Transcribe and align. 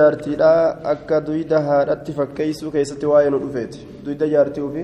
jaartiidha 0.00 0.48
akka 0.92 1.18
duyda 1.26 1.58
haadhatti 1.66 2.14
fakkeeysuu 2.16 2.70
keessatti 2.72 3.06
waa'ee 3.10 3.30
nu 3.30 3.38
dhufeeti. 3.44 3.78
Duyda 4.04 4.26
jaartii 4.32 4.64
ufi 4.64 4.82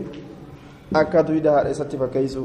akka 1.01 1.23
duyda 1.31 1.53
haadha 1.57 1.75
isatti 1.75 1.99
fakkeeysuu 2.03 2.45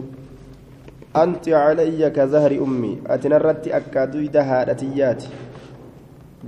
anti 1.22 1.52
calayya 1.52 2.12
ka 2.12 2.28
zahri 2.28 2.60
ummi 2.66 2.92
ati 3.16 3.74
akka 3.80 4.06
duyda 4.08 4.44
haadhatiyyaati 4.52 5.32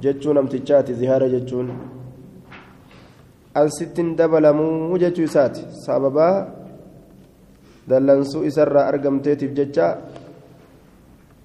jechuu 0.07 0.33
namtichaati 0.33 0.93
zihaara 0.93 1.29
jechuun. 1.29 1.71
An 3.55 4.15
dabalamuu 4.17 4.97
jechuu 4.97 5.23
isaati. 5.23 5.67
Sababaa 5.85 6.47
dallansuu 7.87 8.43
isarraa 8.43 8.87
argamteetiif 8.87 9.53
jecha 9.53 9.97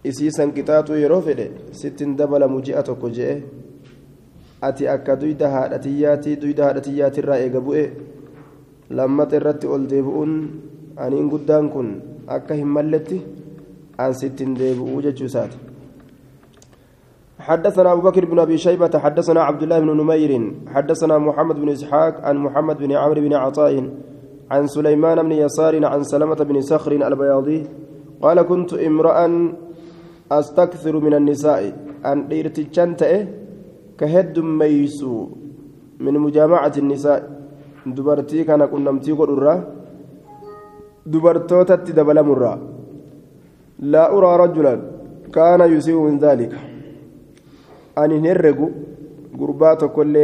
isiisan 0.02 0.52
qixaaxuu 0.52 0.96
yeroo 0.96 1.20
fedhe 1.20 1.52
sittin 1.70 2.16
dabalamu 2.16 2.60
ji'a 2.60 2.82
tokko 2.82 3.10
je'e 3.10 3.63
ati 4.68 4.88
akka 4.94 5.16
duyda 5.22 5.50
haadhatiyyaatii 5.54 6.36
duyda 6.42 6.62
haadhatiyyaatirraa 6.66 7.38
eega 7.44 7.60
bu'e. 7.66 7.84
Lammata 8.90 9.36
irratti 9.38 9.66
ol 9.74 9.84
deebi'uun 9.92 10.32
aniin 11.04 11.28
guddaan 11.32 11.70
kun 11.74 11.88
akka 12.36 12.54
hin 12.54 12.70
malletti 12.76 13.18
an 13.98 14.12
sittin 14.20 14.58
deebi'uu 14.62 15.04
jechuu 15.06 15.30
isaati. 15.32 15.58
حدثنا 17.44 17.92
أبو 17.92 18.00
بكر 18.08 18.24
بن 18.24 18.38
أبي 18.38 18.56
شيبة 18.58 18.98
حدثنا 18.98 19.40
عبد 19.42 19.62
الله 19.62 19.78
بن 19.84 19.90
نمير 20.00 20.32
حدثنا 20.74 21.18
محمد 21.18 21.56
بن 21.60 21.68
إسحاق 21.68 22.24
عن 22.24 22.36
محمد 22.36 22.76
بن 22.78 22.92
عمرو 22.92 23.20
بن 23.20 23.32
عطاء 23.34 23.74
عن 24.50 24.62
سليمان 24.66 25.18
بن 25.22 25.32
يسار 25.32 25.74
عن 25.84 26.00
سلمة 26.02 26.40
بن 26.48 26.56
صخر 26.60 26.92
البياضي 26.92 27.60
قال 28.22 28.38
كنت 28.42 28.70
امرأ 28.88 29.18
أستكثر 30.32 30.94
من 31.06 31.14
النساء. 31.20 31.62
أن 32.06 32.18
إرتجنت 32.32 33.02
كهد 33.04 33.28
ميسو 34.38 35.28
من 36.00 36.14
مجامعة 36.18 36.74
النساء. 36.78 37.20
دبرتي 37.86 38.44
كان 38.44 38.62
قنمتي 38.62 39.12
قرر 39.12 39.46
دبرتوتت 41.06 41.90
دبل 41.90 42.18
مرة. 42.22 42.54
لا 43.78 44.04
أرى 44.16 44.32
رجلا 44.42 44.74
كان 45.32 45.60
يسيء 45.60 45.98
من 46.00 46.18
ذلك. 46.18 46.52
أن 47.98 48.22
نرق 48.22 48.58
قربات 49.38 49.84
كل 49.84 50.14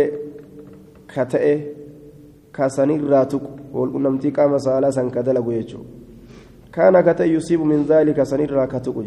كتئه 1.15 1.59
كاسنير 2.55 3.05
راتك. 3.11 3.45
والقنمتي 3.73 4.31
قام 4.31 4.59
سالا 4.59 4.91
سن 4.91 5.11
كدلق 5.15 5.47
يجو 5.47 5.79
كان 6.75 7.01
كتئ 7.01 7.25
يصيب 7.25 7.61
من 7.62 7.87
ذلك 7.87 8.23
سنير 8.23 8.51
راكتك 8.51 8.99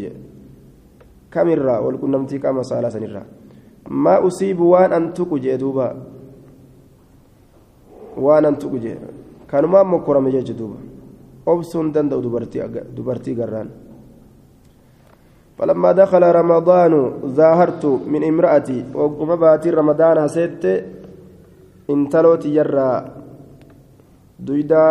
كم 1.31 1.48
الرا 1.50 1.77
والقنمتي 1.83 2.38
قام 2.38 2.64
سالا 2.64 2.89
سنير 2.89 3.23
ما 3.89 4.28
أصيب 4.28 4.59
وان 4.59 4.94
أن 4.94 5.14
تكجي 5.14 5.58
دوبا. 5.58 5.88
وان 8.17 8.45
أن 8.45 8.58
تكجي 8.58 8.95
كان 9.50 9.66
ما 9.66 9.84
مكرم 9.84 10.28
يجي 10.28 10.53
دوبا. 10.53 10.94
أبسون 11.48 11.92
دندو 11.92 12.20
دبرتي 12.23 12.59
دبرتي 12.95 13.36
قران 13.36 13.70
فلما 15.58 15.92
دخل 15.92 16.23
رمضان 16.23 16.94
ظاهرت 17.26 17.84
من 18.08 18.23
امرأتي 18.23 18.80
وقم 18.95 19.36
باتي 19.36 19.70
رمضان 19.70 20.28
ست 20.28 20.64
انتلوت 21.89 22.45
يرى 22.45 22.92
دويدا 24.39 24.84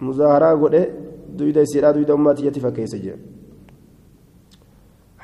مظاهرة 0.00 0.50
قد 0.62 0.74
دويدا 1.38 1.64
سيرا 1.64 1.90
دويدا 1.90 2.14
أماتي 2.14 2.46
يتفكيس 2.46 2.94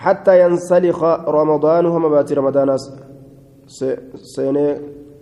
حتى 0.04 0.32
ينسلخ 0.42 1.00
رمضان 1.38 1.86
هم 1.86 2.04
باتي 2.14 2.34
رمضان 2.34 2.68
سنة 4.36 4.66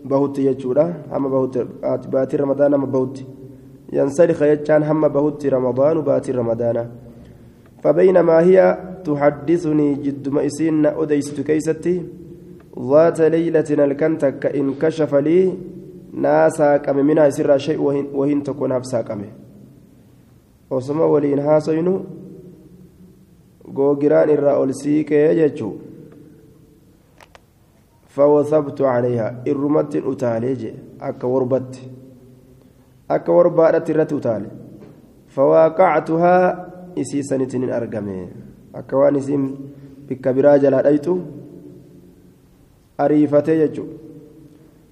بهوت 0.04 0.38
يجورا 0.38 0.86
هم 1.12 1.24
بهوت 1.32 1.54
باتي 2.12 2.36
رمضان 2.36 2.74
هم 2.74 2.84
بهوت. 2.94 3.16
ينسلخ 3.92 4.42
يجان 4.42 4.82
هم 4.82 5.02
بهوت 5.08 5.46
رمضان 5.46 5.96
باتي 6.00 6.32
رمضان. 6.32 6.76
فبينما 7.82 8.36
هي 8.40 8.58
تحدثني 9.04 9.94
جد 9.94 10.28
مئسين 10.28 10.86
أديست 10.86 11.40
كيستي 11.40 11.96
ذات 12.90 13.20
ليلة 13.20 13.68
الكنتك 13.70 14.46
انكشف 14.46 15.14
لي 15.14 15.40
ناسا 16.14 16.76
كم 16.76 16.96
منها 16.96 17.30
سر 17.30 17.58
شيء 17.58 17.80
وهن, 17.80 18.06
وهن 18.14 18.42
تكون 18.42 18.72
هفسا 18.72 19.00
كم. 19.02 19.22
وسما 20.70 21.04
ولين 21.04 21.38
هاسينو 21.38 22.00
googiraan 23.76 24.30
irraa 24.34 24.56
ol 24.58 24.72
siiqee 24.82 25.26
jechuu 25.40 25.74
utaalee 30.12 30.54
jee 30.62 30.74
akka 31.10 31.32
warbatti 31.34 31.90
akka 33.16 33.32
warbaadhatti 33.38 33.92
irratti 33.92 34.14
utaale 34.20 34.50
fawaaqactuhaa 35.36 36.44
isii 37.04 37.24
sanitin 37.30 37.62
hin 37.66 37.72
argame 37.80 38.18
akka 38.82 39.02
waan 39.02 39.16
isiin 39.22 39.48
bikka 40.08 40.32
biraa 40.38 40.58
jalaa 40.58 40.84
dhayxu 40.88 41.16
ariifatee 42.98 43.58
jechuu 43.62 43.88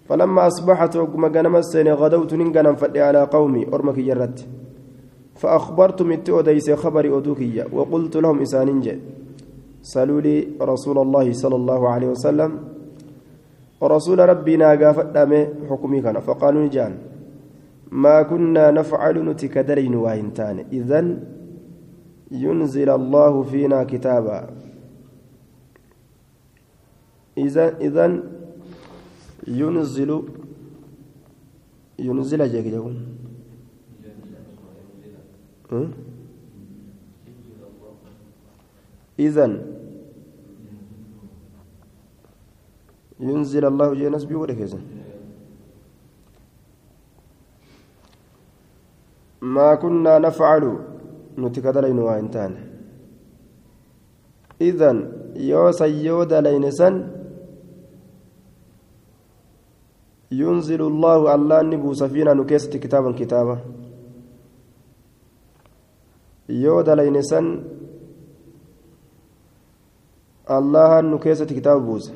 فلما 0.09 0.47
أصبحت 0.47 0.97
وقم 0.97 1.25
غنم 1.35 1.57
السنة 1.57 1.93
غدوت 2.01 2.35
ننغنم 2.41 2.75
فدي 2.81 3.01
على 3.01 3.23
قومي 3.35 3.63
أرمك 3.75 3.99
يرت 3.99 4.39
فأخبرت 5.39 6.03
مت 6.03 6.31
أديس 6.31 6.71
خبر 6.71 7.05
أدوكية 7.19 7.67
وقلت 7.73 8.17
لهم 8.17 8.41
إسانين 8.43 9.01
سألوا 9.83 10.21
لي 10.21 10.37
رسول 10.61 10.99
الله 10.99 11.33
صلى 11.33 11.57
الله 11.57 11.81
عليه 11.89 12.09
وسلم 12.09 12.51
ورسول 13.81 14.19
ربنا 14.19 14.69
قافت 14.75 15.17
حكمي 15.71 15.99
كان. 16.03 16.19
فقالوا 16.21 16.67
نجان 16.67 16.93
ما 17.91 18.23
كنا 18.23 18.71
نفعل 18.71 19.17
نتكدرين 19.29 19.95
واهنتان 19.95 20.57
إذن 20.73 21.07
ينزل 22.31 22.91
الله 22.91 23.43
فينا 23.43 23.85
كتابا. 23.85 24.39
إذن 27.39 27.69
إذن 27.87 28.13
ينزل 29.47 30.11
ينزل 31.99 32.41
جاك 32.53 32.67
جاكم. 32.75 32.95
إذن 39.19 39.53
ينزل 43.21 43.65
الله 43.65 43.95
جنس 43.95 44.25
بوركزن 44.25 44.83
ما 49.43 49.75
كنا 49.75 50.19
نفعل 50.19 50.65
نتكدلين 51.39 51.99
وانتان. 51.99 52.53
إذن 54.61 54.97
يوسا 55.37 55.87
يودا 55.87 56.41
لينسن 56.41 56.95
ينزل 60.33 60.83
الله 60.83 61.35
الله 61.35 61.63
نبو 61.63 61.93
سفينة 61.93 62.33
نكيست 62.33 62.77
كتابا 62.77 63.13
كتابا. 63.13 63.57
Yoo 66.49 66.83
dalayne 66.83 67.23
san 67.23 67.47
allahan 70.47 71.07
nu 71.11 71.19
keessatti 71.19 71.55
kitaaba 71.55 71.81
buuse 71.81 72.13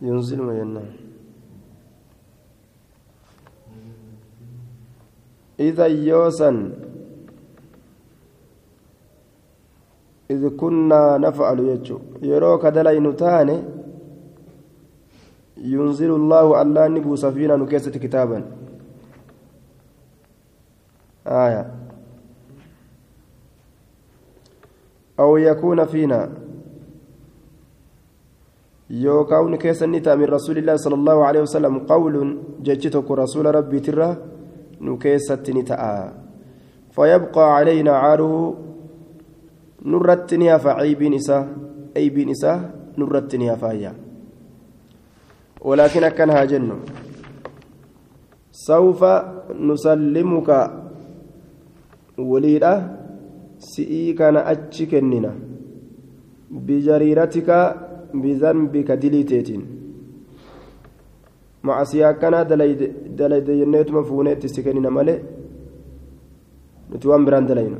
yunziluma 0.00 0.54
jennaan 0.54 0.90
idan 5.58 5.92
yoo 6.06 6.30
san 6.30 6.56
إذ 10.30 10.48
كنا 10.56 11.18
نفعل 11.18 11.58
يجو 11.58 11.98
يروك 12.22 12.66
دلين 12.66 13.16
تاني 13.16 13.56
ينزل 15.60 16.10
الله 16.10 16.62
الله 16.62 16.88
نبو 16.88 17.16
سفينة 17.16 17.56
نكيسة 17.56 17.92
كتابا. 17.92 18.44
آية. 21.26 21.64
أو 25.20 25.36
يكون 25.36 25.84
فينا. 25.84 26.20
يوكاون 28.90 29.56
كيس 29.56 29.82
النتا 29.82 30.14
من 30.14 30.24
رسول 30.24 30.58
الله 30.58 30.76
صلى 30.76 30.94
الله 30.94 31.24
عليه 31.24 31.40
وسلم 31.40 31.78
قول 31.78 32.14
ججتك 32.62 33.10
رسول 33.10 33.54
ربي 33.54 33.80
ترى 33.80 34.16
نكيسة 34.80 35.44
نتا. 35.48 36.12
فيبقى 36.90 37.44
علينا 37.54 37.92
عاره 37.92 38.56
نرتنيا 39.84 40.56
فعيب 40.58 41.02
نساء 41.02 41.48
أي 41.96 42.08
بنساء 42.10 42.58
نرتنيا 42.98 43.54
فايا. 43.54 44.09
ولكن 45.60 46.04
أكنها 46.04 46.44
جنة 46.44 46.76
سوف 48.52 49.04
نسلمك 49.60 50.50
وليدة 52.18 53.00
bijariiratika 56.50 57.76
bizanbika 58.22 58.96
diliiteetiin 58.96 59.62
macasiyaa 61.62 62.10
akkanaa 62.10 62.44
dalayde 62.44 63.56
jenneetuma 63.56 64.02
fuuneetti 64.02 64.48
si 64.48 64.62
kennina 64.62 64.90
malee 64.90 65.20
nuti 66.90 67.08
waan 67.08 67.24
biraan 67.24 67.48
dalayna 67.48 67.78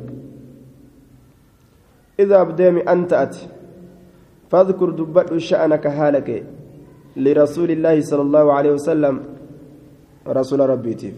إذا 2.21 2.41
أبديم 2.41 2.79
أنت 2.89 3.13
أتي 3.13 3.49
فاذكر 4.51 4.91
دبت 4.91 5.37
شأنك 5.37 5.87
هالك 5.87 6.29
لرسول 7.17 7.71
الله 7.71 8.01
صلى 8.01 8.23
الله 8.23 8.53
عليه 8.53 8.73
وسلم 8.73 9.21
رسول 10.29 10.61
ربي 10.61 10.95
تيف. 10.95 11.15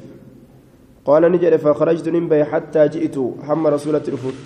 قال 1.05 1.33
نجري 1.33 1.59
فخرجت 1.59 2.09
نبي 2.09 2.45
حتى 2.45 2.89
جئت 2.89 3.19
هم 3.19 3.67
رسولة 3.67 4.03
رفوت 4.09 4.43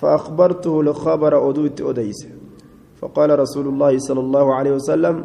فأخبرته 0.00 0.80
الخبر 0.80 1.50
أدوت 1.50 1.80
أديس. 1.80 2.20
فقال 3.00 3.38
رسول 3.38 3.66
الله 3.68 3.98
صلى 3.98 4.20
الله 4.20 4.54
عليه 4.54 4.72
وسلم 4.72 5.24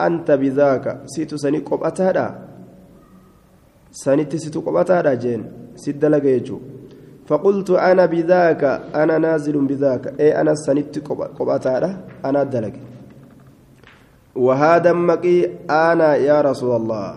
أنت 0.00 0.30
بذاك 0.30 1.02
سيت 1.06 1.34
سني 1.34 1.58
قبأتها 1.58 2.48
سنت 3.92 4.36
سيت 4.36 4.56
قبأتها 4.58 5.14
جين 5.14 5.44
سد 5.76 6.04
لقيجو 6.04 6.58
فقلت 7.26 7.70
أنا 7.70 8.06
بذاك 8.06 8.62
أنا 8.94 9.18
نازل 9.18 9.56
بذاك. 9.66 10.20
أي 10.20 10.40
أنا 10.40 10.54
سنت 10.54 10.98
قبأتها 11.38 12.04
أنا 12.24 12.42
دلق. 12.42 12.72
وهذا 14.40 14.92
مقي 14.92 15.36
أنا 15.68 16.16
يا 16.16 16.40
رسول 16.40 16.72
الله. 16.80 17.08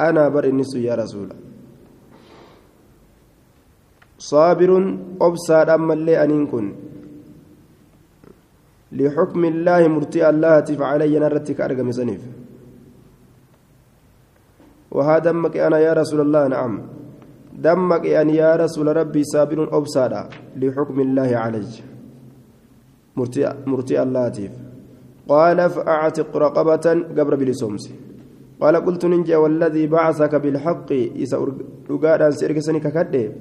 أنا 0.00 0.28
بر 0.34 0.44
النس 0.44 0.72
يا 0.78 0.94
رسول. 0.94 1.28
صابر 4.18 4.70
أبصر 5.20 5.74
أما 5.74 5.94
اللي 5.94 6.14
أن 6.24 6.46
كن. 6.46 6.66
لحكم 8.92 9.42
الله 9.44 9.80
مرتي 9.88 10.22
الله 10.30 10.60
فعلي 10.80 11.18
نرتك 11.18 11.60
أرقم 11.60 11.90
سنيف. 11.98 12.22
وهذا 14.90 15.18
دمك 15.18 15.56
أنا 15.56 15.78
يا 15.78 15.92
رسول 15.92 16.20
الله 16.20 16.42
نعم. 16.54 16.74
دمك 17.66 18.06
أن 18.06 18.30
يا 18.30 18.56
رسول 18.56 18.86
ربي 18.96 19.22
صابر 19.24 19.58
أبصر 19.78 20.12
لحكم 20.56 20.96
الله 21.00 21.30
علي. 21.42 21.66
مرتي, 23.16 23.42
مرتي 23.66 24.02
الله 24.02 24.28
تيف 24.28 24.54
قال 25.28 25.70
فأعتق 25.70 26.36
رقبة 26.36 26.86
قبر 27.16 27.34
بلسومسي 27.34 27.94
قال 28.60 28.76
قلت 28.76 29.06
ننجى 29.06 29.36
والذي 29.36 29.86
بعثك 29.86 30.34
بالحق 30.34 30.92
إذا 30.92 31.36
أرقادا 31.90 32.30
سيركسني 32.30 32.80
ككده 32.80 33.32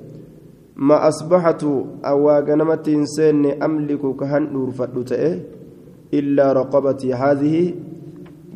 ما 0.76 1.08
أصبحت 1.08 1.64
أو 2.06 2.30
غنمت 2.48 2.88
إنسان 2.88 3.46
أملك 3.46 4.04
كهن 4.20 4.44
نورفت 4.54 5.12
إلا 6.14 6.54
رقبتي 6.54 7.14
هذه 7.14 7.74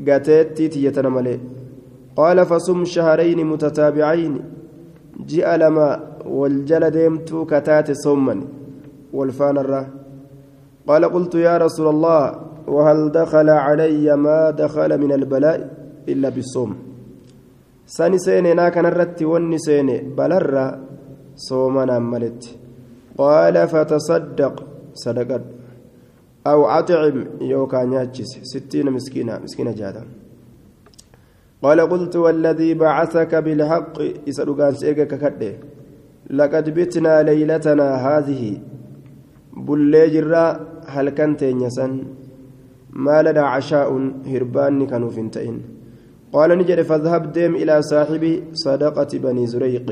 قتت 0.07 0.61
تيتنملي 0.73 1.39
قال 2.15 2.45
فصم 2.45 2.85
شهرين 2.85 3.39
متتابعين. 3.45 4.33
جاء 5.19 5.57
لما 5.57 5.89
والجلدمت 6.25 7.29
كتات 7.49 7.91
صما 7.91 8.35
والفان 9.13 9.57
الره 9.57 9.87
قال 10.87 11.05
قلت 11.05 11.35
يا 11.35 11.57
رسول 11.57 11.87
الله 11.87 12.50
وهل 12.67 13.11
دخل 13.11 13.49
علي 13.49 14.15
ما 14.15 14.51
دخل 14.51 14.97
من 14.97 15.11
البلاء 15.11 15.69
إلا 16.09 16.29
بالصوم. 16.29 16.75
ساني 17.85 18.17
سيني 18.17 18.53
ناكن 18.53 18.85
الرت 18.85 19.23
وني 19.23 19.57
سيني 19.57 19.97
بلر 20.17 20.79
صومنا 21.35 21.99
ملت. 21.99 22.57
قال 23.17 23.67
فتصدق 23.67 24.55
صدقت. 24.93 25.41
أو 26.47 26.65
أطعم 26.65 27.25
يوكا 27.41 27.85
ناتشس 27.85 28.39
ستين 28.43 28.91
مسكينة 28.91 29.39
مسكينة 29.39 29.71
جادا 29.71 30.03
قال 31.63 31.81
قلت 31.81 32.15
والذي 32.15 32.73
بعثك 32.73 33.35
بالحق 33.35 33.97
إسألقان 34.29 34.73
سيقك 34.73 35.13
كده 35.21 35.53
لقد 36.29 36.69
بتنا 36.69 37.23
ليلتنا 37.23 37.87
هذه. 38.07 38.57
بلجرا 39.57 40.59
هل 40.87 41.09
كنت 41.09 41.41
ينسن؟ 41.41 42.03
ما 42.93 43.21
لنا 43.21 43.41
عشاء 43.41 44.11
هربان 44.25 44.85
كانوا 44.87 45.09
فنتين 45.09 45.61
قال 46.33 46.57
نجد 46.57 46.81
فاذهب 46.81 47.31
ديم 47.31 47.55
إلى 47.55 47.81
صاحب 47.81 48.43
صدقة 48.53 49.11
بني 49.19 49.47
زريق. 49.47 49.87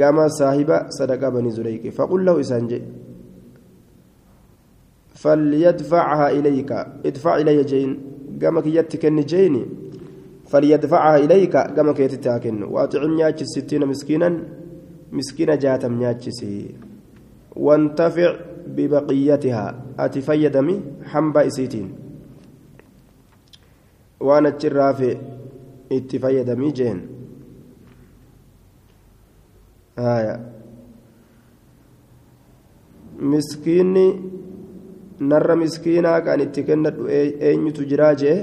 قام 0.00 0.28
صاحب 0.28 0.70
صدقة 0.88 1.28
بني 1.28 1.50
زريق. 1.50 1.88
فقل 1.88 2.24
له 2.24 2.40
إسانجي 2.40 2.82
فليدفعها 5.14 6.30
إليك. 6.30 6.72
ادفع 7.06 7.36
إلي 7.36 7.62
جين. 7.64 7.90
قام 8.42 8.60
كيتكن 8.60 9.20
جيني 9.20 9.64
فليدفعها 10.46 11.16
إليك. 11.16 11.56
قام 11.56 11.92
كيتتاكن 11.92 12.62
وأطعم 12.62 13.14
نياتش 13.14 13.42
ستين 13.42 13.86
مسكينا. 13.86 14.28
مسكينة 15.12 15.54
جاتم 15.54 15.92
نياتشسي 15.98 16.74
وانتفع 17.56 18.32
ببقيتها 18.67 19.65
أتفيدمي 19.99 20.81
حنبا 21.11 21.47
إسيتين 21.47 21.89
waan 24.21 24.45
achirraa 24.45 24.93
fe 24.93 25.09
itti 25.97 26.19
fayyadamii 26.23 26.71
jeen 26.79 26.99
haya 29.95 30.35
miskiinni 33.33 34.05
narra 35.31 35.55
miskiinaa 35.63 36.21
kan 36.27 36.39
itti 36.45 36.63
kennadhu 36.69 37.07
eenyutu 37.49 37.89
jiraa 37.91 38.13
jee 38.21 38.37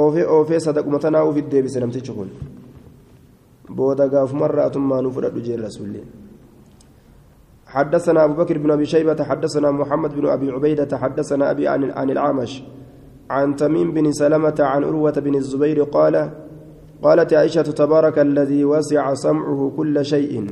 oofee 0.00 0.26
oofee 0.36 0.60
sadaquma 0.66 0.98
tanaa 1.06 1.24
ufit 1.30 1.50
deebise 1.54 1.80
namtichi 1.80 2.12
kun 2.18 2.30
booda 3.80 4.08
gaafumarraa 4.14 4.66
atummaanuu 4.70 5.12
fudhadhu 5.18 5.40
jeen 5.48 5.62
rasuulleen 5.68 6.08
حدثنا 7.71 8.23
أبو 8.23 8.33
بكر 8.33 8.57
بن 8.57 8.71
أبي 8.71 8.85
شيبة 8.85 9.23
حدثنا 9.23 9.71
محمد 9.71 10.15
بن 10.15 10.27
أبي 10.27 10.51
عبيدة 10.51 10.97
حدثنا 10.97 11.51
أبي 11.51 11.67
عن, 11.67 11.91
عن 11.91 12.09
العامش 12.09 12.63
عن 13.29 13.55
تميم 13.55 13.91
بن 13.91 14.11
سلمة 14.11 14.55
عن 14.59 14.83
أروة 14.83 15.11
بن 15.11 15.35
الزبير 15.35 15.83
قال 15.83 16.31
قالت 17.01 17.33
عائشة 17.33 17.61
تبارك 17.61 18.19
الذي 18.19 18.65
وسع 18.65 19.13
سمعه 19.13 19.71
كل 19.77 20.05
شيء. 20.05 20.47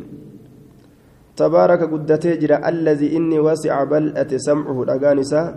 تبارك 1.36 1.82
قد 1.94 2.20
تجرى 2.20 2.56
الذي 2.70 3.18
إني 3.18 3.40
وسع 3.40 3.84
بل 3.84 4.18
أتي 4.18 4.38
سمعه 4.38 4.84
الأغانسة 4.84 5.56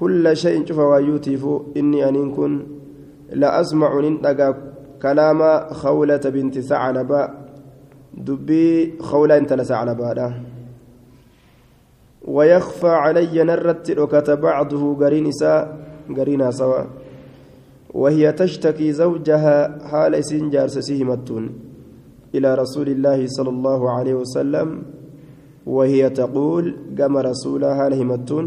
كل 0.00 0.36
شيء 0.36 0.66
شوف 0.66 0.78
ويوتيف 0.78 1.46
إني 1.76 2.08
أن 2.08 2.34
كن 2.34 2.66
لا 3.32 3.60
أسمع 3.60 4.00
ننتقى 4.00 4.56
كلام 5.02 5.40
خولة 5.70 6.24
بنت 6.24 6.58
ثعلبة. 6.58 7.28
دبي 8.14 8.98
خولة 9.00 9.36
انت 9.36 9.52
لثعلبة. 9.52 10.47
ويخفى 12.28 12.88
علي 12.88 13.44
نرت 13.44 13.90
ركت 13.90 14.30
بعضه 14.30 14.82
قرينسا 15.00 15.54
قرينا 16.16 16.50
سوا 16.50 16.84
وهي 17.94 18.32
تشتكي 18.32 18.92
زوجها 18.92 19.88
حال 19.88 20.24
سنجار 20.24 20.68
إلى 22.34 22.54
رسول 22.54 22.88
الله 22.88 23.26
صلى 23.26 23.48
الله 23.48 23.90
عليه 23.90 24.14
وسلم 24.14 24.82
وهي 25.66 26.10
تقول 26.10 26.76
قام 26.98 27.16
رسولها 27.16 27.88
لهمتون 27.88 28.46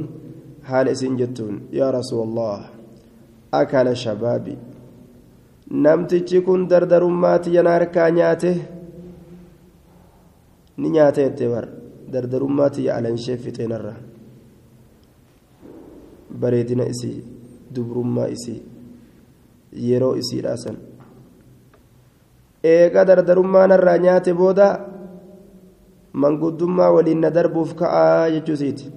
حال 0.63 0.97
سنجتون 0.97 1.61
يا 1.73 1.89
رسول 1.89 2.27
الله 2.27 2.59
أكل 3.53 3.97
شبابي. 3.97 4.57
Dardarummaatti 12.13 12.89
alanshee 12.97 13.37
fixeenarra 13.37 13.93
bareedina 16.41 16.85
isii 16.93 17.17
dubrummaa 17.75 18.27
isii 18.35 18.61
yeroo 19.89 20.15
isiidha 20.21 20.55
san 20.63 20.77
eega 22.73 23.05
dardarummaan 23.09 23.71
irraa 23.77 23.97
nyaate 24.05 24.33
booda 24.41 24.67
manguddummaa 26.23 26.91
waliin 26.95 27.21
na 27.25 27.29
darbuuf 27.37 27.75
ka'aa 27.83 28.29
jechuu 28.33 28.53
isiiti 28.59 28.91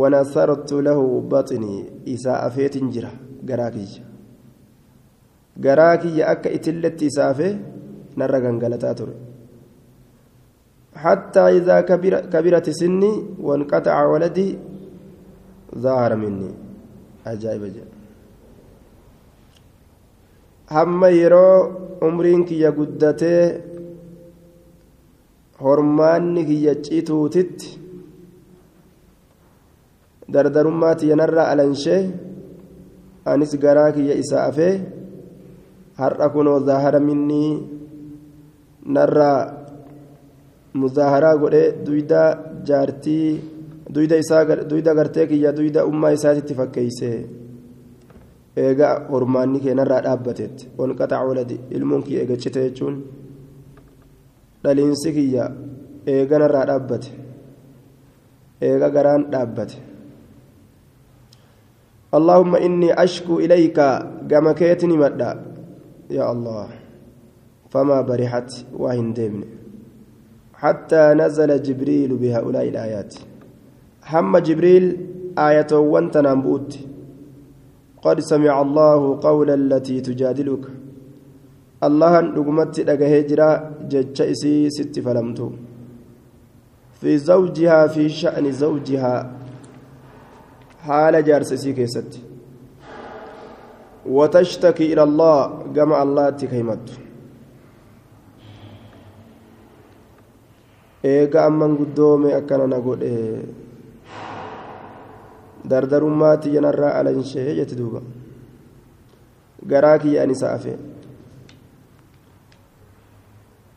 wanasartu 0.00 0.82
lahu 0.82 1.20
baxinii 1.32 1.80
isaa 2.14 2.40
afeetin 2.48 2.90
jira 2.94 3.10
garaa 3.44 3.70
kiyya. 3.70 4.02
Garaa 5.60 5.96
kiyya 6.02 6.28
akka 6.32 6.50
itilletti 6.50 7.06
isaa 7.10 7.30
afee 7.34 7.52
narra 8.16 8.40
gangalataa 8.40 8.94
ture 8.94 9.14
حتى 11.02 11.44
إذا 11.58 11.80
كبر 11.88 12.14
كبرت 12.32 12.70
سني 12.70 13.12
وانقطع 13.46 13.96
ولدي 14.12 14.48
ظهر 15.84 16.12
مني 16.16 16.50
أجائب 17.26 17.64
جاء 17.74 17.88
hamma 20.68 21.08
yeroo 21.08 21.98
umriin 22.06 22.44
kiyya 22.48 22.70
guddatee 22.78 23.42
hormaanni 25.64 26.42
kiyya 26.48 26.74
cituutitti 26.84 27.68
dardarummaa 30.32 30.94
tiyyanarraa 31.00 31.48
alanshee 31.52 32.02
anis 33.24 33.56
garaa 33.64 33.92
kiyya 33.96 34.20
isaa 34.22 34.44
afee 34.50 34.74
har'a 36.00 36.28
kunoo 36.34 36.60
zaahara 36.68 37.00
minnii 37.08 37.50
narraa 38.96 39.57
muzaaharaa 40.82 41.36
godhee 41.42 41.66
duyda 41.86 42.22
jaartii 42.68 43.28
duyda 43.94 44.16
isaa 44.24 44.44
duyda 44.70 44.94
gartee 44.98 45.26
kiyya 45.30 45.56
duyda 45.58 45.86
ummaa 45.90 46.12
isaatitti 46.18 46.58
fakkeeyse 46.60 47.10
eega 48.64 48.88
hormaanni 49.12 49.60
keenarraa 49.64 50.02
dhaabbatetti 50.06 50.70
wanqaxac 50.78 51.28
waladi 51.30 51.60
ilmoon 51.76 52.02
kiyya 52.06 52.20
eega 52.22 52.36
cite 52.44 52.60
jechuun 52.66 52.96
dhaliinsi 54.64 55.12
kiyya 55.18 55.44
eeganarraa 56.14 56.64
dhaabbate 56.70 57.10
eega 58.70 58.88
garaan 58.96 59.30
dhaabbate 59.34 59.78
اللهم 62.08 62.56
إني 62.56 62.88
أشكو 63.04 63.38
إليك 63.44 63.78
كما 64.30 64.52
كيتني 64.56 64.96
مدى 64.96 65.32
يا 66.16 66.24
الله 66.32 66.68
فما 67.68 68.00
برحت 68.00 68.50
وهن 68.72 69.12
ديمن 69.12 69.44
حتى 70.58 71.14
نزل 71.14 71.62
جبريل 71.62 72.16
بهؤلاء 72.16 72.68
الآيات. 72.68 73.14
هم 74.10 74.38
جبريل 74.38 74.84
آية 75.38 75.72
وانتنبوت 75.72 76.78
قد 78.02 78.20
سمع 78.20 78.54
الله 78.62 79.20
قول 79.22 79.48
التي 79.50 80.00
تجادلك. 80.00 80.64
الله 81.86 82.12
نقمت 82.20 82.74
هجرة 82.90 83.50
جتشيسي 83.90 84.70
ست 84.70 84.94
فلمتو. 85.00 85.48
في 87.00 87.18
زوجها 87.18 87.86
في 87.86 88.08
شأن 88.08 88.52
زوجها. 88.52 89.16
حال 90.86 91.24
جارسسي 91.24 91.72
كيست. 91.72 92.10
وتشتكي 94.06 94.92
إلى 94.92 95.02
الله 95.02 95.38
كما 95.76 96.02
الله 96.02 96.30
تكيمت. 96.30 97.07
Eega 101.04 101.44
amman 101.46 101.76
guddoome 101.76 102.34
akkana 102.34 102.66
na 102.66 102.80
godhe 102.80 103.14
dardarummaa 105.68 106.36
tiyyanarraa 106.36 106.94
alanshee 107.00 107.54
jette 107.54 107.76
duuba 107.76 108.00
garaa 109.66 109.98
kiyya 109.98 110.22
ani 110.22 110.34
sa'afe 110.34 110.78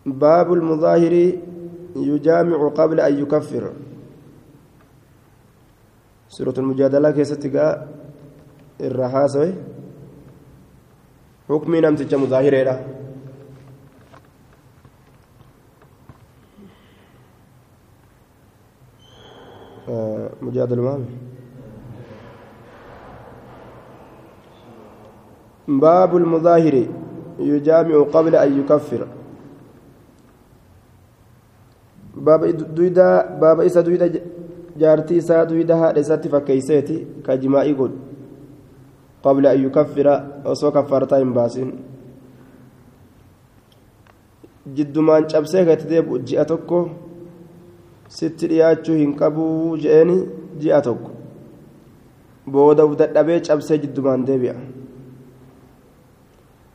باب 0.06 0.54
المظاهر 0.54 1.34
يجامع 1.96 2.68
قبل 2.68 3.00
أن 3.00 3.20
يكفر 3.22 3.72
سورة 6.30 6.54
المجادلة 6.58 7.12
كيست 7.12 7.46
الرحاسة 8.82 9.54
حكمي 11.50 11.82
نمتج 11.82 12.16
مظاهرة 12.16 12.86
مجادل 20.42 20.80
مامي 20.80 21.06
باب 25.68 26.18
المظاهر 26.18 26.76
يجامع 27.40 27.96
قبل 28.14 28.36
أن 28.36 28.60
يكفر. 28.60 29.08
باب 32.16 32.42
دويدا 32.76 33.40
باب 33.42 33.60
إسا 33.60 33.82
دويدا 33.82 34.22
جارتي 34.78 35.18
إسا 35.18 35.44
دويدا 35.44 35.76
هذا 35.76 36.00
إساتي 36.00 36.30
فكيسيتي 36.30 37.06
كجماعي 37.26 37.74
قد 37.74 37.92
قبل 39.24 39.48
أن 39.48 39.66
يكفر 39.66 40.08
وسو 40.46 40.72
كفارتين 40.72 41.34
باسين 41.34 41.72
cabsee 45.32 45.66
gati 45.66 45.86
deebi'u 45.90 46.20
ji'a 46.20 46.46
tokko 46.46 46.90
sitti 48.19 48.49
dhiyaachuu 48.51 48.97
hin 49.03 49.13
qabuu 49.21 49.77
je'eeni 49.85 50.17
ji'a 50.63 50.81
tokko 50.89 51.11
booda 52.57 52.85
uf 52.89 52.97
dadhabee 53.01 53.41
cabsee 53.49 53.79
jiddumaan 53.85 54.27
deebi'a 54.31 54.55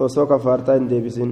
osoo 0.07 0.25
kafaartaa 0.33 0.75
hin 0.79 0.89
deebisin 0.89 1.31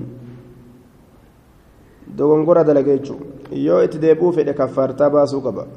dogongora 2.17 2.63
dalagee 2.69 2.97
jechuudha 2.97 3.55
yoo 3.67 3.81
itti 3.87 4.01
deebi'uu 4.05 4.31
fedhe 4.39 4.53
kafaartaa 4.61 5.09
baasuu 5.15 5.41
qaba 5.47 5.67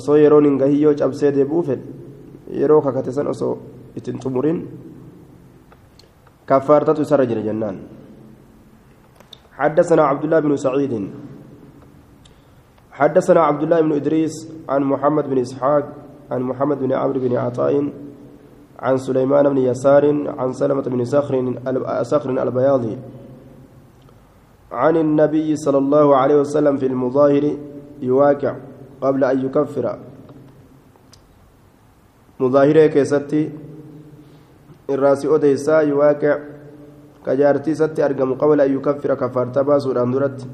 osoo 0.00 0.16
yeroon 0.22 0.44
hin 0.50 0.58
gahin 0.62 0.80
yoo 0.82 0.94
cabsee 1.02 1.32
deebi'uu 1.36 1.62
fedhe 1.70 1.84
yeroo 2.62 2.80
kakate 2.86 3.12
san 3.18 3.26
osoo 3.34 3.54
ittiin 4.00 4.20
xumurin 4.24 4.58
kafaartatu 6.52 7.02
isarra 7.08 7.26
jira 7.32 7.42
jennaan 7.50 7.78
حدثنا 9.58 10.02
عبد 10.10 10.24
الله 10.24 10.40
بن 10.40 10.52
سعيد 10.56 10.92
حدثنا 12.93 13.41
عبد 13.41 13.63
الله 13.63 13.81
بن 13.81 13.91
إدريس 13.91 14.33
عن 14.69 14.81
محمد 14.83 15.29
بن 15.29 15.37
إسحاق 15.37 15.83
عن 16.31 16.41
محمد 16.41 16.79
بن 16.79 16.91
عمرو 16.93 17.19
بن 17.19 17.35
عطاء 17.35 17.89
عن 18.79 18.97
سليمان 18.97 19.49
بن 19.49 19.57
يسار 19.57 20.05
عن 20.39 20.53
سلمة 20.53 20.81
بن 20.81 21.05
صخر 21.05 21.33
صخر 22.01 22.29
البياضي 22.29 22.97
عن 24.71 24.97
النبي 24.97 25.55
صلى 25.55 25.77
الله 25.77 26.15
عليه 26.15 26.35
وسلم 26.35 26.77
في 26.77 26.85
المظاهر 26.85 27.57
يواقع 28.01 28.55
قبل 29.01 29.23
أن 29.23 29.45
يكفر. 29.45 29.85
مظاهرة 32.39 32.85
كيستي 32.85 33.51
الراسي 34.89 35.35
أديسا 35.35 35.79
يواقع 35.81 36.39
كجارتي 37.25 37.75
ستي 37.75 38.05
أرقم 38.05 38.33
قبل 38.33 38.61
أن 38.61 38.75
يكفر 38.77 39.13
كفارة 39.13 39.61
باسور 39.61 40.03
أندرت 40.03 40.47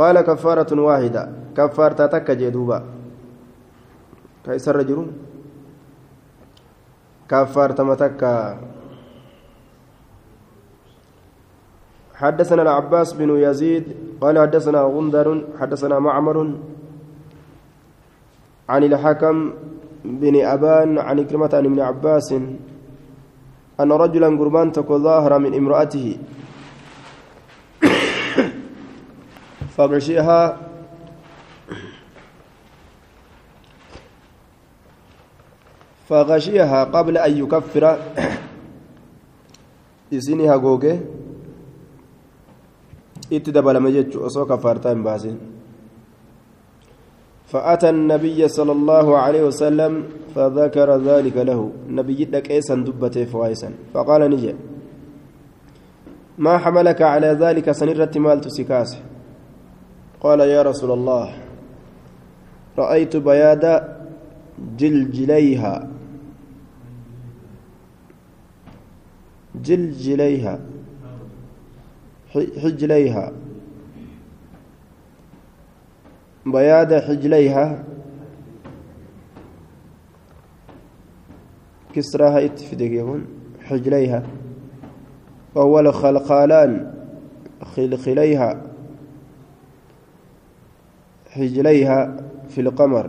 قال 0.00 0.16
كفارة 0.20 0.72
واحدة. 0.72 1.22
كفارة 1.56 2.00
تك 2.08 2.28
جدوبا. 2.40 2.78
كيسر 4.44 4.76
رجل 4.80 4.98
كفارة 7.28 7.78
متك 7.84 8.22
حدثنا 12.16 12.62
العباس 12.62 13.08
بن 13.12 13.30
يزيد. 13.36 13.84
قال 14.20 14.34
حدثنا 14.40 14.80
غندر 14.88 15.28
حدثنا 15.60 15.96
معمر. 16.00 16.38
عن 18.68 18.82
الحكم 18.84 19.36
بن 20.04 20.34
أبان 20.44 20.98
عن 20.98 21.16
كلمة 21.28 21.52
عن 21.52 21.64
ابن 21.68 21.80
عباس 21.80 22.28
أن 23.80 23.90
رجلا 23.92 24.28
قربان 24.40 24.72
تكو 24.72 24.94
ظاهر 24.98 25.32
من 25.44 25.52
امرأته. 25.60 26.06
فغشيها 29.76 30.56
فغشيها 36.08 36.84
قبل 36.84 37.18
أن 37.18 37.32
يكفر. 37.38 37.84
إسنها 40.12 40.54
غوغي. 40.54 41.00
اتدبل 43.32 43.80
مجج 43.80 44.16
أصو 44.16 44.46
كفارتين 44.46 45.02
باسين 45.02 45.38
فأتى 47.46 47.88
النبي 47.90 48.48
صلى 48.48 48.72
الله 48.72 49.18
عليه 49.18 49.42
وسلم 49.42 50.04
فذكر 50.34 50.88
ذلك 50.98 51.36
له. 51.36 51.72
نبي 51.88 52.24
لك 52.24 52.50
إيسا 52.50 52.74
دبته 52.74 53.24
فوايسا 53.24 53.70
فقال 53.94 54.30
نجي. 54.30 54.54
ما 56.38 56.58
حملك 56.58 57.02
على 57.02 57.26
ذلك 57.26 57.70
سنرة 57.70 58.10
مال 58.16 58.40
تسكاسه 58.40 58.98
قال 60.20 60.40
يا 60.40 60.62
رسول 60.62 60.90
الله 60.90 61.34
رأيت 62.78 63.16
بياد 63.16 63.94
جلجليها. 64.78 65.88
جلجليها. 69.54 70.60
حجليها. 72.34 73.32
بياد 76.46 76.94
حجليها. 76.94 77.84
كسرها 81.94 82.44
اتفدق 82.44 82.86
يكون 82.86 83.26
حجليها. 83.62 84.22
وهو 85.54 85.80
الخلقالان 85.80 86.94
خلخليها. 87.62 88.69
حجليها 91.34 91.98
في 92.48 92.60
القمر 92.60 93.06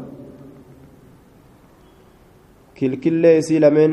كل 3.04 3.24
سيلمن 3.44 3.92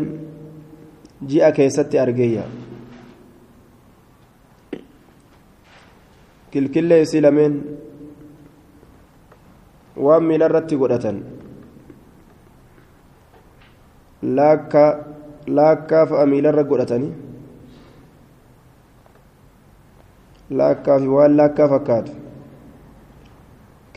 جاء 1.23 1.50
كيست 1.50 1.94
أرجيا 1.94 2.44
كل 6.54 6.66
waan 9.99 10.23
miila 10.28 10.47
irratti 10.49 10.76
godhatan 10.80 11.16
laakkaa 14.38 14.90
laakkaa 15.58 16.04
fa'a 16.11 16.26
miila 16.32 16.52
irra 16.52 16.64
godhatanii 16.70 17.12
laakkaa 20.61 20.99
fi 21.02 21.08
waan 21.16 21.37
laakkaa 21.40 21.68
fakkaatu 21.75 22.12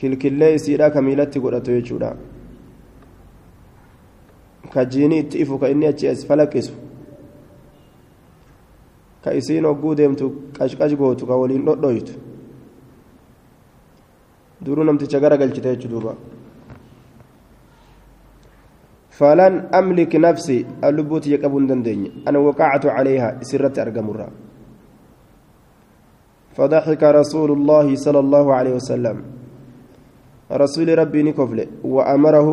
kilkillee 0.02 0.54
isiidhaa 0.58 0.90
ka 0.90 1.02
miilatti 1.02 1.40
godhatu 1.40 1.72
jechuudha 1.72 2.16
ka 4.74 4.86
jiinii 4.86 5.20
itti 5.24 5.42
ifu 5.44 5.60
ka 5.60 5.70
inni 5.70 5.88
achi 5.88 6.08
as 6.08 6.26
falaqqisu 6.28 6.74
ka 9.24 9.34
isiin 9.40 9.66
hogguu 9.70 9.96
deemtu 9.96 10.30
qashqash 10.58 10.96
gootu 11.02 11.28
ka 11.30 11.38
waliin 11.42 11.66
dhodhoytu 11.66 12.14
duruu 14.62 14.84
namticha 14.84 15.20
gara 15.20 15.38
galchite 15.38 15.76
jechuu 15.76 15.92
duuba 15.96 16.16
فلن 19.22 19.70
أملك 19.80 20.16
نفسي 20.16 20.66
اللبوت 20.84 21.28
يقبون 21.28 21.68
دندني 21.68 22.26
أنا 22.28 22.40
وقعت 22.40 22.86
عليها 22.86 23.44
سرت 23.50 23.80
أرقمرها 23.80 24.30
فضحك 26.58 27.04
رسول 27.04 27.50
الله 27.52 27.96
صلى 27.96 28.20
الله 28.20 28.46
عليه 28.54 28.74
وسلم 28.80 29.18
رسول 30.52 30.98
ربي 30.98 31.24
نكفل 31.24 31.60
وأمره 31.84 32.50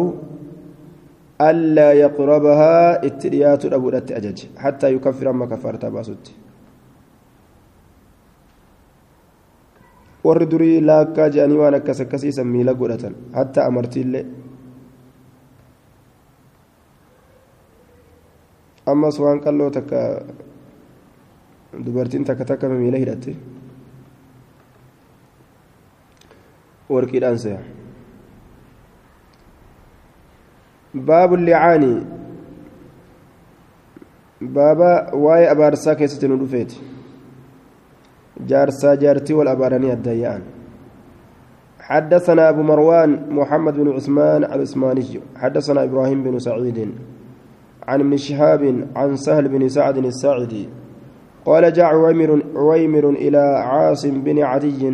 ألا 1.40 1.92
يقربها 1.92 3.06
اتريات 3.06 3.62
أبو 3.66 3.88
أجج 3.88 4.38
حتى 4.56 4.86
يكفر 4.94 5.32
ما 5.32 5.46
كفرت 5.46 5.84
باسوت 5.86 6.26
warri 10.28 10.46
durii 10.50 10.80
laakkaa 10.84 11.28
jedhanii 11.34 11.58
waan 11.60 11.74
akkas 11.78 12.00
akkasiisan 12.04 12.48
miila 12.54 12.74
godhatan 12.80 13.14
hatta 13.32 13.64
amartiillee 13.70 14.24
ammas 18.92 19.20
waan 19.24 19.40
qalloo 19.44 19.70
takka 19.76 20.00
dubartiin 21.86 22.24
takka 22.30 22.44
takka 22.50 22.68
miila 22.68 22.98
hidhatte 23.02 23.36
warqiidhaan 26.90 27.38
se'a 27.44 27.60
licaanii 30.94 32.06
baaba 34.40 35.10
waa'ee 35.12 35.48
abaarsaa 35.48 35.94
keessatti 35.94 36.28
nu 36.28 36.36
dhufeeti 36.36 36.80
جارسا 38.46 38.94
جارتي 38.94 39.34
والأبارانية 39.34 39.92
الديان. 39.92 40.42
حدثنا 41.80 42.48
أبو 42.48 42.62
مروان 42.62 43.26
محمد 43.30 43.74
بن 43.74 43.92
عثمان 43.92 44.44
العثماني. 44.44 45.20
حدثنا 45.36 45.84
إبراهيم 45.84 46.22
بن 46.22 46.38
سعيد. 46.38 46.78
عن 47.88 48.00
ابن 48.00 48.16
شهاب 48.16 48.86
عن 48.96 49.16
سهل 49.16 49.48
بن 49.48 49.68
سعد 49.68 49.96
الساعدي. 49.96 50.68
قال 51.44 51.72
جاء 51.72 51.84
عويمر 51.84 52.42
عويمر 52.56 53.10
إلى 53.10 53.38
عاصم 53.38 54.20
بن 54.22 54.42
عدي. 54.42 54.92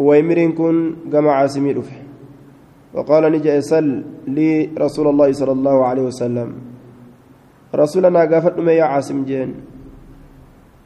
عويمر 0.00 0.50
كن 0.50 0.94
جمع 1.12 1.32
عاصم 1.32 1.66
رفع. 1.68 2.07
وقال 2.94 3.32
نجا 3.32 3.60
سل 3.60 4.02
لي 4.26 4.70
رسول 4.78 5.06
الله 5.08 5.28
صلى 5.32 5.52
الله 5.52 5.76
عليه 5.84 6.02
وسلم. 6.02 6.48
رسولنا 7.74 8.20
قافت 8.32 8.56
يا 8.58 8.84
عاصم 8.84 9.24
جين. 9.24 9.50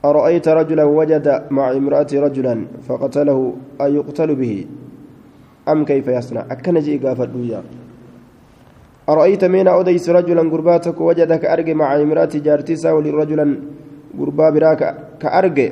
أرأيت 0.05 0.49
رجلا 0.49 0.85
وجد 0.85 1.27
مع 1.51 1.67
امرأة 1.71 2.11
رجلا 2.13 2.55
فقتله 2.87 3.39
أيقتل 3.81 4.31
به؟ 4.35 4.67
أم 5.69 5.85
كيف 5.85 6.07
يصنع؟ 6.09 6.43
أكن 6.51 6.79
جي 6.79 6.99
قافت 6.99 7.31
أرأيت 9.09 9.45
من 9.45 9.69
أوديس 9.69 10.11
رجلا 10.11 10.43
قرباتك 10.51 11.01
وجدك 11.01 11.45
أرجع 11.45 11.75
مع 11.75 11.89
امرأة 12.03 12.33
جارتيسا 12.35 12.93
ولرجلا 12.93 13.47
قربا 14.19 14.51
براك 14.51 14.83
كأرجع 15.21 15.71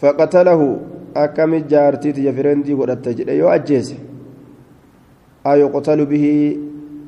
فقتله 0.00 0.60
أكم 1.16 1.52
جارتي 1.56 2.12
تجفرندي 2.12 2.74
ودتجد 2.74 3.28
يو 3.28 3.48
أجيس 3.48 3.88
أيقتل 5.52 6.06
به 6.06 6.56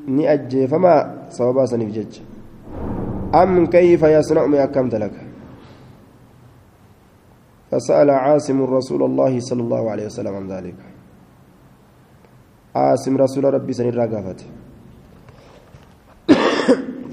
ni 0.07 0.27
ajjeefama 0.27 1.13
sababaa 1.29 1.67
saniif 1.67 1.91
jecha. 1.93 2.21
Am 3.33 3.67
kayfa 3.67 4.09
yasna'u 4.09 4.47
mi 4.49 4.57
akkamta 4.59 4.99
laka 4.99 5.21
فسأل 7.71 8.09
عاصم 8.09 8.59
رسول 8.63 9.03
الله 9.03 9.39
صلى 9.39 9.61
الله 9.63 9.83
عليه 9.91 10.05
وسلم 10.05 10.33
عن 10.35 10.45
ذلك 10.51 10.75
عاصم 12.75 13.17
رسول 13.17 13.43
ربي 13.53 13.73
سن 13.73 13.87
الرقافة 13.89 14.35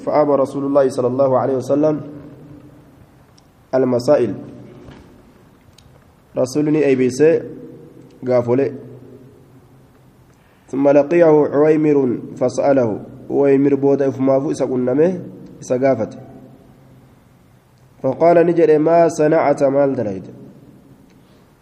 فأبى 0.02 0.32
رسول 0.32 0.64
الله 0.64 0.88
صلى 0.88 1.06
الله 1.06 1.30
عليه 1.38 1.56
وسلم 1.62 2.00
المسائل 3.74 4.34
رسولني 6.38 6.86
أي 6.86 6.94
بيسي 6.94 7.42
قافله 8.26 8.87
ثم 10.68 10.88
لقيه 10.88 11.24
عويمر 11.24 12.18
فسأله 12.36 13.00
عويمر 13.30 13.74
بودا 13.74 14.10
فما 14.10 14.40
فوس 14.40 14.62
قلنمه 14.62 15.20
سقافت 15.60 16.18
فقال 18.02 18.46
نجري 18.46 18.78
ما 18.78 19.08
صنعت 19.08 19.62
مال 19.62 19.94
دليد 19.94 20.26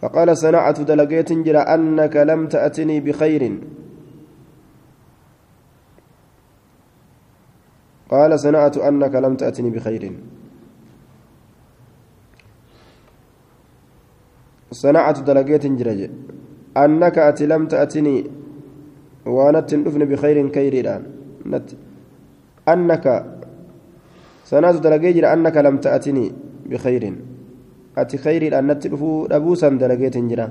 فقال 0.01 0.37
صنعت 0.37 0.81
دلقيت 0.81 1.33
جرى 1.33 1.57
أنك 1.57 2.15
لم 2.15 2.47
تأتني 2.47 2.99
بخير. 2.99 3.59
قال 8.09 8.39
صنعت 8.39 8.77
أنك 8.77 9.15
لم 9.15 9.35
تأتني 9.35 9.69
بخير. 9.69 10.03
صنعت 14.71 15.19
دلقيت 15.19 15.65
جرى 15.65 16.09
أنك 16.77 17.17
أتي 17.17 17.45
لم 17.45 17.67
تأتني 17.67 18.36
وانت 19.35 19.69
ندفن 19.75 20.01
بخير 20.11 20.37
كير 20.55 20.73
الآن 20.83 21.03
نت 21.51 21.67
أنك 22.73 23.05
صنعت 24.49 24.77
دلقيت 24.85 25.15
جرى 25.15 25.27
أنك 25.33 25.55
لم 25.57 25.75
تأتني 25.83 26.25
بخير 26.71 27.03
natti 27.97 28.89
dhufuu 28.93 29.25
dhabuusan 29.25 29.73
dalageetin 29.81 30.29
jira 30.29 30.45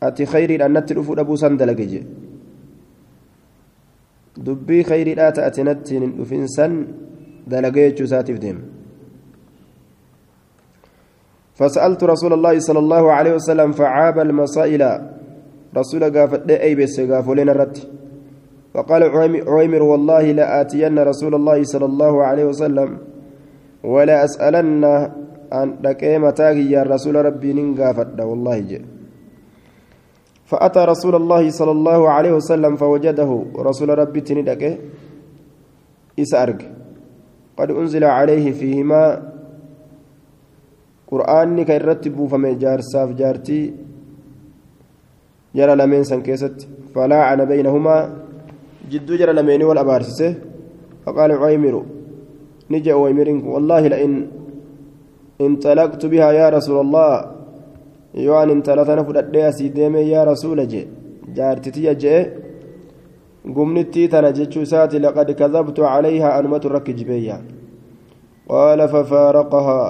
ati 0.00 0.22
khayriidhaan 0.32 0.72
natti 0.72 0.94
dhufuu 0.94 1.16
dhabuusan 1.18 1.58
dalage 1.58 1.86
je 1.90 2.00
dubbii 4.38 4.82
khayriidhaa 4.86 5.32
ta'ati 5.32 5.66
natti 5.66 5.98
hin 5.98 6.14
dhufinsan 6.18 6.72
dalage 7.50 7.82
jechuu 7.90 8.06
isaatiif 8.06 8.38
deema 8.38 8.62
فسألت 11.58 11.98
رسول 12.04 12.32
الله 12.38 12.62
صلى 12.62 12.78
الله 12.78 13.04
عليه 13.12 13.32
وسلم 13.42 13.72
فعاب 13.74 14.18
المسائل 14.18 14.82
رسول 15.76 16.02
قافت 16.16 16.50
أي 16.50 16.74
بس 16.74 17.00
قافلين 17.00 17.48
الرد. 17.48 17.78
فقال 18.74 19.02
عويمر 19.48 19.82
والله 19.82 20.24
لآتين 20.38 20.98
رسول 20.98 21.34
الله 21.34 21.58
صلى 21.72 21.86
الله 21.90 22.14
عليه 22.28 22.44
وسلم 22.44 22.88
ولا 23.84 24.24
أسألن 24.24 24.84
أن 25.52 25.68
دكي 25.82 26.18
متاكي 26.18 26.70
يا 26.70 26.82
رسول 26.82 27.14
ربي 27.28 27.52
ننقافد 27.52 28.20
والله 28.20 28.58
جي 28.58 28.78
فأتى 30.50 30.80
رسول 30.92 31.14
الله 31.20 31.50
صلى 31.50 31.70
الله 31.70 32.00
عليه 32.14 32.32
وسلم 32.38 32.72
فوجده 32.76 33.30
رسول 33.68 33.88
ربي 33.98 34.20
تندك 34.20 34.62
إسأرق 36.22 36.60
قد 37.58 37.68
أنزل 37.70 38.04
عليه 38.04 38.46
فيهما 38.52 39.02
قرآن 41.10 41.56
كيرتب 41.64 42.16
فمن 42.30 42.52
جار 42.62 42.80
ساف 42.80 43.08
جارتي 43.20 43.60
جرى 45.58 45.74
لمن 45.80 46.02
سنكيست 46.10 46.56
فلاعن 46.94 47.40
بينهما 47.52 47.96
جد 48.90 49.08
جرى 49.20 49.32
لمن 49.38 49.62
والأبارسسه 49.68 50.30
فقال 51.04 51.30
عيمر 51.42 51.74
نجا 52.72 52.94
ويمرنك 53.02 53.44
والله 53.54 53.82
لئن 53.92 54.12
انطلقت 55.46 56.02
بها 56.12 56.28
يا 56.40 56.46
رسول 56.56 56.76
الله 56.84 57.12
يوان 58.26 58.48
انطلقنا 58.56 59.02
فددي 59.06 59.44
سيديمي 59.56 60.02
يا 60.14 60.22
رسول 60.30 60.58
جي 60.72 60.82
جارتتي 61.36 61.94
جي 62.02 62.16
قمنتي 63.56 64.02
تنجتشو 64.12 64.62
ساتي 64.72 64.98
لقد 65.04 65.28
كذبت 65.40 65.78
عليها 65.94 66.28
أنمة 66.38 66.62
الرك 66.68 66.88
جبيا 66.98 67.36
قال 68.52 68.80
ففارقها 68.92 69.80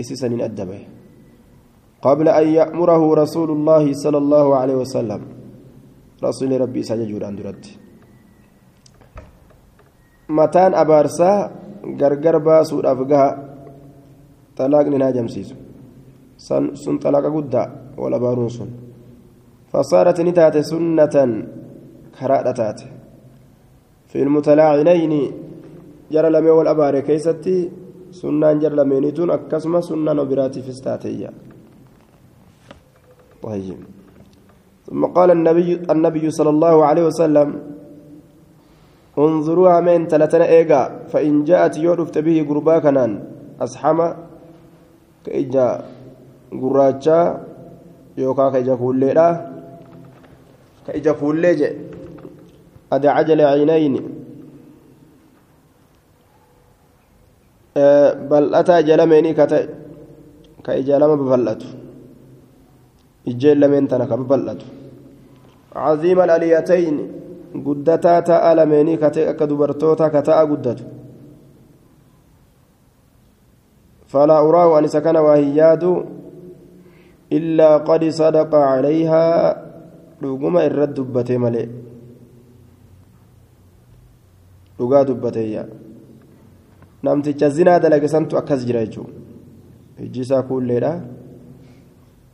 إسسا 0.00 0.28
أدبه 0.46 0.80
قبل 2.02 2.26
أن 2.28 2.46
يأمره 2.48 3.02
رسول 3.14 3.50
الله 3.50 3.84
صلى 3.92 4.18
الله 4.18 4.46
عليه 4.56 4.76
وسلم. 4.82 5.20
رسول 6.24 6.50
ربي 6.60 6.82
سجد 6.82 7.10
عن 7.22 7.34
درد. 7.36 7.62
متان 10.28 10.74
أبارسا 10.74 11.30
gargar 11.96 12.36
baasuudhaaf 12.42 13.00
gaha 13.10 13.30
talaaqni 14.56 14.98
naa 14.98 15.12
jamsiisu 15.16 15.54
sun 16.82 16.96
xalaqa 17.02 17.30
guddaa 17.36 17.66
wal 17.96 18.14
abaaruun 18.14 18.50
sun 18.50 18.70
فصارت 19.68 20.20
نتات 20.20 20.56
سنة 20.64 21.16
كرادتات 22.16 22.80
في 24.08 24.18
المتلاعنين 24.24 25.14
جرى 26.12 26.28
لمي 26.30 26.50
والأبار 26.50 27.00
كيستي 27.00 27.56
سنة 28.10 28.52
جرى 28.52 28.76
لمينيتون 28.76 29.30
أكسما 29.30 29.80
نبراتي 29.92 30.60
في 30.64 30.70
استاتية 30.72 31.30
طيب. 33.42 33.78
ثم 34.86 35.04
قال 35.04 35.30
النبي 35.30 35.84
النبي 35.90 36.30
صلى 36.30 36.50
الله 36.50 36.76
عليه 36.84 37.04
وسلم 37.06 37.48
انظروها 39.18 39.80
من 39.80 40.08
تلتنا 40.08 40.46
إيجا 40.48 40.82
فإن 41.12 41.44
جاءت 41.44 41.78
يعرفت 41.78 42.18
به 42.18 42.46
قربا 42.48 42.78
كنان 42.78 43.12
أصحما 43.60 44.16
كإجا 45.24 45.68
قراجا 46.62 47.20
يوكا 48.18 48.50
كإجا 48.50 48.74
كوليرا 48.74 49.28
كإجا 50.86 51.12
كوليجي 51.12 51.70
أدى 52.92 53.08
عجل 53.08 53.40
عينين. 53.40 54.18
بل 58.30 58.54
أتى 58.54 58.82
جلميني 58.82 59.34
كتا 59.34 59.68
كإجا 60.64 60.98
لما 60.98 61.14
ببلته 63.28 63.36
إجيل 63.36 63.60
لمن 63.60 63.88
تنك 63.88 64.12
ببلته 64.20 64.66
عظيم 65.76 66.18
الأليتين 66.20 66.96
ta'a 70.22 70.44
guddatu 70.46 70.84
falaa 74.12 74.42
uraahu 74.44 74.76
an 74.76 74.84
isa 74.84 75.00
kana 75.00 75.22
waa 75.22 75.36
hin 75.36 75.56
yaadu 75.56 75.92
illaa 77.30 77.80
qad 77.88 78.02
sadaqa 78.20 78.60
calayhaa 78.68 79.56
dhuguma 80.20 80.64
irrat 80.68 80.92
dubbatee 80.96 81.38
malee 81.44 81.68
dhugaa 84.78 85.04
dubbateeyya 85.10 85.64
namticha 87.02 87.48
zinaa 87.56 87.78
dalage 87.84 88.08
santu 88.08 88.38
akkas 88.40 88.64
jira 88.68 88.84
jechuun 88.86 89.10
ijji 90.04 90.20
isaa 90.26 90.42
kuulleedha 90.48 90.92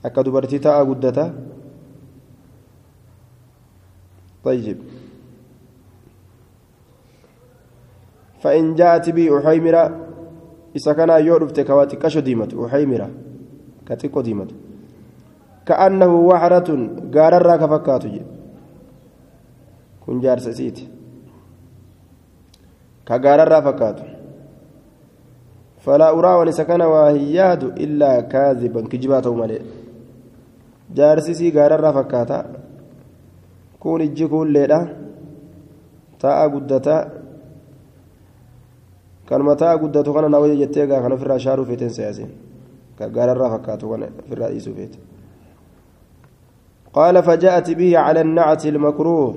akka 0.04 0.22
dubartii 0.22 0.60
ta'a 0.60 0.84
guddata? 0.84 1.26
طيب. 4.44 4.78
فإن 8.40 8.74
جاءت 8.74 9.10
بي 9.10 9.38
أحيمرة 9.38 9.84
إذا 10.76 10.92
كان 10.92 11.08
يعرفت 11.08 11.60
كواتكش 11.60 12.18
ديمة 12.18 12.52
أحيمرة. 12.66 13.10
كتكو 13.86 14.20
ديمة 14.20 14.48
كأنه 15.66 16.12
وحرة 16.14 16.68
قارر 17.14 17.56
كفكات 17.56 18.04
كن 20.06 20.20
جارس 20.20 20.48
سيت 20.48 20.78
كقارر 23.06 23.52
فكات 23.62 23.98
فلا 25.80 26.08
أرى 26.18 26.32
ونسكن 26.40 26.82
وهياد 26.82 27.62
إلا 27.64 28.20
كاذبا. 28.20 28.80
كجباته 28.88 29.34
ملئ 29.34 29.84
jaarsisii 30.92 31.51
gaararraa 31.51 31.92
fakkaata 31.92 32.44
kun 33.81 34.01
ijji 34.01 34.29
kuulleedha 34.29 34.79
ta'a 36.18 36.49
guddataa 36.49 37.01
kanuma 39.29 39.57
ta'a 39.57 39.79
guddatu 39.79 40.14
kana 40.14 40.29
na 40.29 40.38
wayya 40.38 40.57
jettee 40.57 40.87
gaa 40.87 41.03
kan 41.03 41.12
ofirraa 41.12 41.38
shaaruu 41.38 41.64
feeteen 41.64 41.90
siyaaseen 41.90 42.31
gaararraa 43.16 43.51
fakkaatu 43.57 43.90
kana 43.90 44.07
ofirraa 44.27 44.53
dhiisuu 44.55 44.77
feete 44.79 44.99
قال 46.94 47.23
فجاءت 47.23 47.70
به 47.70 47.99
على 47.99 48.20
النعت 48.20 48.66
المكروه 48.66 49.35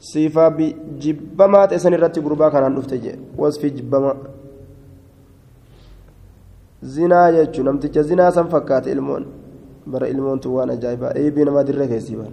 صفة 0.00 0.48
بجبما 0.48 1.66
تسن 1.66 1.94
الرتي 1.94 2.20
غربا 2.20 2.48
كان 2.48 2.74
نفتج 2.74 3.04
وصف 3.38 3.62
جبما 3.76 4.12
زنا 6.82 7.20
يجو 7.28 7.62
نمتج 7.66 7.98
زنا 7.98 8.30
سن 8.30 8.46
فكات 8.54 8.86
المون 9.86 10.00
بر 10.00 10.06
المون 10.06 10.40
توان 10.40 10.70
اجايبا 10.70 11.16
اي 11.16 11.30
بينما 11.30 11.62
درك 11.62 11.90
يسيبا 11.90 12.26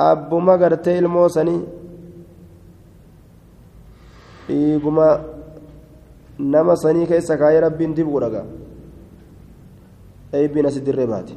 ابو 0.00 0.38
ما 0.38 0.54
غرتي 0.54 0.98
المو 0.98 1.28
سني 1.28 1.56
dhiiguma 4.48 5.20
nama 6.38 6.72
sanii 6.82 7.06
keessa 7.06 7.36
kaayee 7.36 7.60
rabbiin 7.60 7.92
dibuu 7.92 8.20
dhagaa. 8.20 8.46
Eebbiin 10.32 10.66
asi 10.66 10.80
dirree 10.80 11.06
baate. 11.06 11.36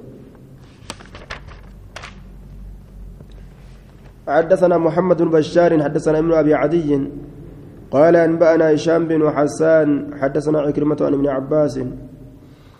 حدثنا 4.28 4.78
محمد 4.78 5.18
بن 5.22 5.30
بشار 5.30 5.84
حدثنا 5.84 6.20
ابن 6.20 6.34
أبي 6.34 6.54
عدي 6.54 6.92
قال 7.92 8.16
أنبأنا 8.16 8.74
هشام 8.74 9.08
بن 9.08 9.22
حسان 9.36 9.90
حدثنا 10.22 10.60
عكرمة 10.62 10.98
عن 11.02 11.14
ابن 11.14 11.28
عباس 11.28 11.80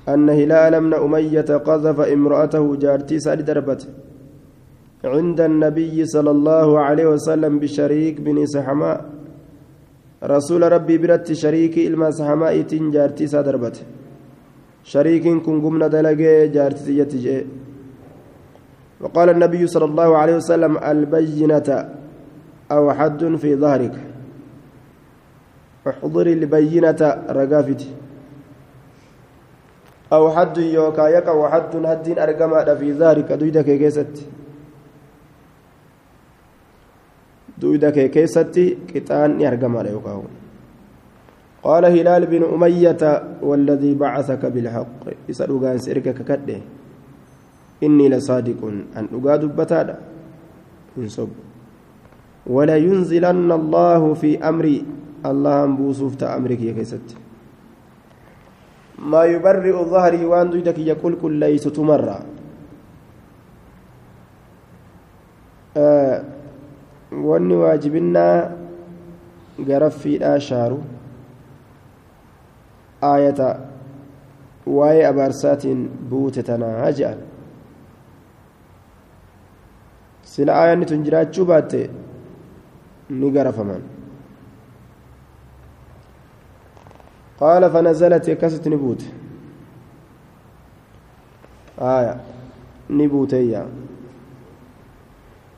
أن 0.10 0.30
هلال 0.30 0.80
بن 0.82 0.94
أمية 0.94 1.50
قذف 1.68 2.00
امرأته 2.00 2.76
جارتي 2.76 3.20
سال 3.20 3.46
دربت 3.46 3.88
عند 5.04 5.42
النبي 5.42 6.06
صلى 6.06 6.32
الله 6.32 6.80
عليه 6.80 7.08
وسلم 7.08 7.60
بشريك 7.60 8.22
بن 8.22 8.46
سحماء. 8.46 9.06
رسول 10.24 10.72
ربي 10.72 10.98
برت 10.98 11.32
شريك 11.32 11.78
إلما 11.78 12.12
سحمائت 12.12 12.74
جارتي 12.74 13.28
سادربت 13.28 13.86
شريك 14.84 15.26
كن 15.46 15.62
قمنا 15.62 15.88
دلقي 15.88 16.48
جارتي 16.48 16.98
يتجي 16.98 17.46
وقال 19.02 19.30
النبي 19.30 19.68
صلى 19.68 19.86
الله 19.86 20.18
عليه 20.18 20.36
وسلم 20.36 20.78
البينة 20.78 21.90
أو 22.72 22.92
حد 22.92 23.36
في 23.36 23.56
ظهرك. 23.56 23.96
احضر 25.88 26.28
البينة 26.28 27.02
رقافت 27.30 27.82
أو 30.14 30.32
حد 30.32 30.58
يوكا 30.58 31.08
يكا 31.08 31.32
وحد 31.32 31.76
هد 31.76 32.20
أرقما 32.20 32.76
في 32.76 32.94
ظهرك 32.94 33.32
دويدك 33.32 33.66
كيست. 33.66 34.16
دويدا 37.62 37.90
كي 37.90 38.08
كيستي 38.08 38.78
قطان 38.96 39.42
يرقم 39.42 39.78
على 39.78 39.90
يوكاو 39.90 40.24
قال 41.64 41.86
هلال 41.86 42.26
بن 42.26 42.44
أمية 42.44 43.04
والذي 43.42 43.94
بعثك 43.94 44.46
بالحق. 44.46 45.02
إسألوغان 45.30 45.78
سيرك 45.78 46.10
ككده. 46.18 46.58
إني 47.84 48.10
لصادق 48.10 48.62
أن 48.98 49.06
أقاد 49.14 49.46
بتادا 49.46 49.98
انصب 50.98 51.30
ولا 52.48 52.78
ينزلن 52.78 53.52
الله 53.52 54.14
في 54.14 54.42
أمري. 54.42 54.86
الله 55.26 55.64
أنبوسوف 55.64 56.24
أمرك 56.24 56.62
يا 56.62 56.74
كيست. 56.74 57.08
ما 59.02 59.24
يبرئ 59.26 59.84
ظهري 59.84 60.26
وان 60.26 60.50
دويدك 60.50 60.80
يقول 60.80 61.18
كل 61.22 61.34
ليس 61.34 61.64
تمرة 61.64 62.20
آه 65.78 66.24
wanni 67.12 67.56
waajibinnaa 67.56 68.52
garaffiidhaa 69.68 70.40
shaaru 70.40 70.84
aayata 73.04 73.60
waa'ee 74.78 75.06
abaarsaatiin 75.08 75.82
buute 76.10 76.44
tanaa 76.44 76.92
je'an 77.00 77.18
sila 80.24 80.56
aayanni 80.62 80.86
tun 80.86 81.04
jiraachuu 81.08 81.46
akkasit 87.42 88.66
ni 88.66 88.78
buute 88.78 89.06
aaya 91.82 92.16
ni 92.90 93.08
buuteeyyaa 93.08 93.66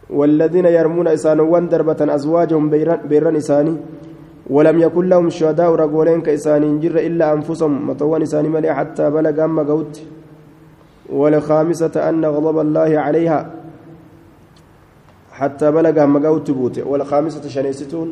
والذين 0.09 0.65
يرمون 0.65 1.07
إسانوان 1.07 1.69
دربة 1.69 2.15
أزواجهم 2.15 2.69
بيران 3.09 3.35
إساني 3.35 3.75
ولم 4.49 4.79
يكن 4.79 5.09
لهم 5.09 5.29
شهداء 5.29 5.71
رجولين 5.75 6.21
كإساني 6.21 6.79
جر 6.79 6.97
إلا 6.99 7.33
أنفسهم. 7.33 7.89
مطوان 7.89 8.21
إساني 8.21 8.49
ملي 8.49 8.75
حتى 8.75 9.09
بلغ 9.09 9.45
أما 9.45 9.63
قوت. 9.63 9.95
والخامسة 11.09 12.09
أن 12.09 12.25
غضب 12.25 12.59
الله 12.59 12.99
عليها 12.99 13.51
حتى 15.31 15.71
بلغ 15.71 16.03
أما 16.03 16.19
قوت 16.27 16.51
بوت 16.51 16.79
والخامسة 16.79 17.47
شنيستون 17.49 18.09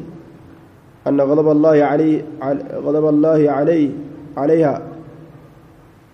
أن 1.07 1.21
غضب 1.21 1.47
الله 1.51 1.83
عليه 1.83 2.15
غضب 2.85 3.05
الله 3.09 3.51
عليه 3.51 3.89
عليها 4.37 4.75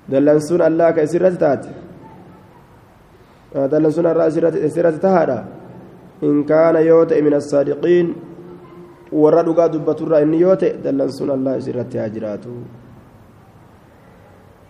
دلنسون 0.09 0.61
الله 0.61 0.87
كأسرة 0.91 1.35
تات 1.43 1.63
دلنسون 3.71 4.05
الرأس 4.05 4.33
سرة 4.75 4.95
تهادا 5.03 5.39
إن 6.23 6.43
كان 6.43 6.75
يوت 6.75 7.11
من 7.13 7.33
الصادقين 7.33 8.07
dhugaa 9.11 9.69
dubbaturraa 9.71 10.21
inni 10.21 10.41
yoo 10.41 10.55
ta'e 10.55 10.83
dallansuun 10.83 11.29
allah 11.31 11.57
isirratti 11.57 11.97
haa 11.97 12.09
jiraatu 12.09 12.51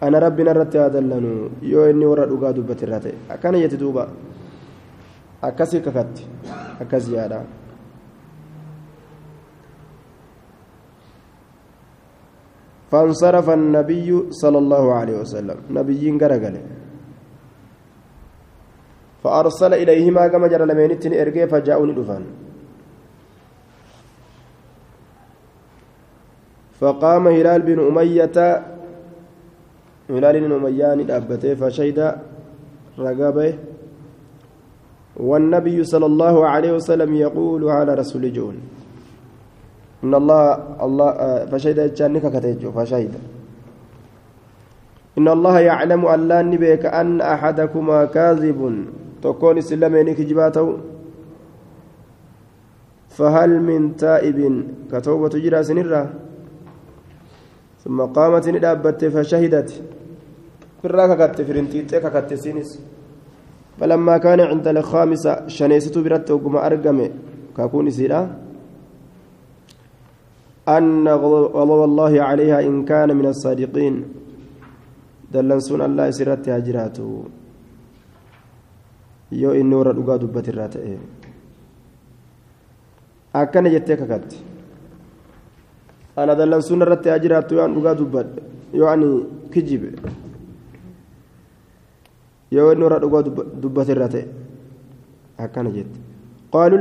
ana 0.02 0.20
rabbina 0.20 0.52
irratti 0.52 0.78
haa 0.78 0.90
dallanu 0.90 1.50
yoo 1.62 1.90
inni 1.90 2.06
warra 2.06 2.30
dhugaa 2.30 2.54
dubbate 2.54 2.86
irraa 2.86 3.00
ta'e 3.00 3.16
akkana 3.30 3.58
jetti 3.64 3.78
duuba 3.78 4.08
akkasii 5.42 5.82
kakatti 5.82 6.24
akkas 6.82 7.10
yaadha 7.10 7.42
فانصرف 12.92 13.50
النبي 13.50 14.32
صلى 14.32 14.58
الله 14.58 14.94
عليه 14.94 15.16
وسلم. 15.22 15.58
نبي 15.70 16.04
غرغل 16.22 16.56
فأرسل 19.24 19.74
إليهما 19.74 20.28
كما 20.28 20.48
جرى 20.48 20.66
لمينتين 20.66 21.14
إرقي 21.14 21.48
فجاءوني 21.48 21.94
دفان 21.94 22.24
فقام 26.80 27.28
هلال 27.28 27.62
بن 27.62 27.80
أمية 27.90 28.38
هلال 30.10 30.36
بن 30.40 30.52
أمية 30.54 31.18
أبته 31.18 31.56
فشهد 31.56 32.00
رقبه. 33.00 33.54
والنبي 35.18 35.84
صلى 35.84 36.06
الله 36.06 36.36
عليه 36.48 36.72
وسلم 36.78 37.16
يقول 37.16 37.70
على 37.70 37.94
رسول 37.94 38.34
جون. 38.34 38.77
إن 40.04 40.14
الله 40.16 40.44
الله 40.86 41.10
فشهد 41.46 41.94
جانك 41.94 42.26
كتيجو 42.34 42.72
فشهد. 42.72 43.14
إن 45.18 45.28
الله 45.28 45.60
يعلم 45.60 46.06
أن 46.06 46.28
لا 46.28 46.42
نبيك 46.42 46.86
أن 46.86 47.22
أحدكما 47.22 48.06
كاذب. 48.06 48.60
تكون 49.18 49.62
سلمين 49.62 50.14
كجباته 50.14 50.78
فهل 53.10 53.52
من 53.62 53.98
تائب؟ 53.98 54.38
كتوبة 54.92 55.34
جرى 55.34 55.64
سنرة 55.64 56.04
ثم 57.82 58.02
قامت 58.02 58.46
ندابت 58.50 59.06
فشهدت. 59.06 59.70
في 60.82 60.86
الراكة 60.86 61.44
فرنتيت 61.44 61.96
ككت 61.96 62.34
سينس 62.34 62.70
فلما 63.82 64.18
كان 64.18 64.40
عند 64.40 64.68
الخامسة 64.68 65.48
شنيست 65.48 65.98
برت 65.98 66.32
وقم 66.32 66.56
أرقم 66.56 67.10
كاكون 67.58 67.90
سيرا. 67.90 68.47
أن 70.68 71.08
غضب 71.08 71.82
الله 71.90 72.14
عليها 72.22 72.60
إن 72.70 72.86
كان 72.86 73.10
من 73.20 73.26
الصادقين 73.34 73.96
دلنسون 75.34 75.82
الله 75.88 76.06
سرت 76.12 76.46
هجراته 76.50 77.12
yoo 79.32 79.52
inni 79.60 79.76
warra 79.76 79.92
dhugaa 79.94 80.18
dubbate 80.18 80.50
irraa 80.52 80.70
ta'e 80.72 80.98
akkana 83.40 83.70
jettee 83.74 83.98
kakatti 84.00 84.38
ana 86.16 86.36
dallansuun 86.40 86.82
irratti 86.86 87.10
haa 87.12 87.20
jiraattu 87.20 87.56
yoo 87.56 87.66
an 87.66 87.74
dhugaa 87.76 87.96
dubbadhe 88.00 88.42
yoo 88.80 88.88
ani 88.88 89.08
kijibe 89.52 89.90
yoo 92.56 92.72
inni 92.72 92.84
warra 92.88 93.00
dhugaa 93.04 93.24
dubbate 93.64 93.92
irraa 93.96 94.08
ta'e 94.16 94.26
akkana 95.46 95.70
jette 95.76 96.00
qaaluu 96.56 96.80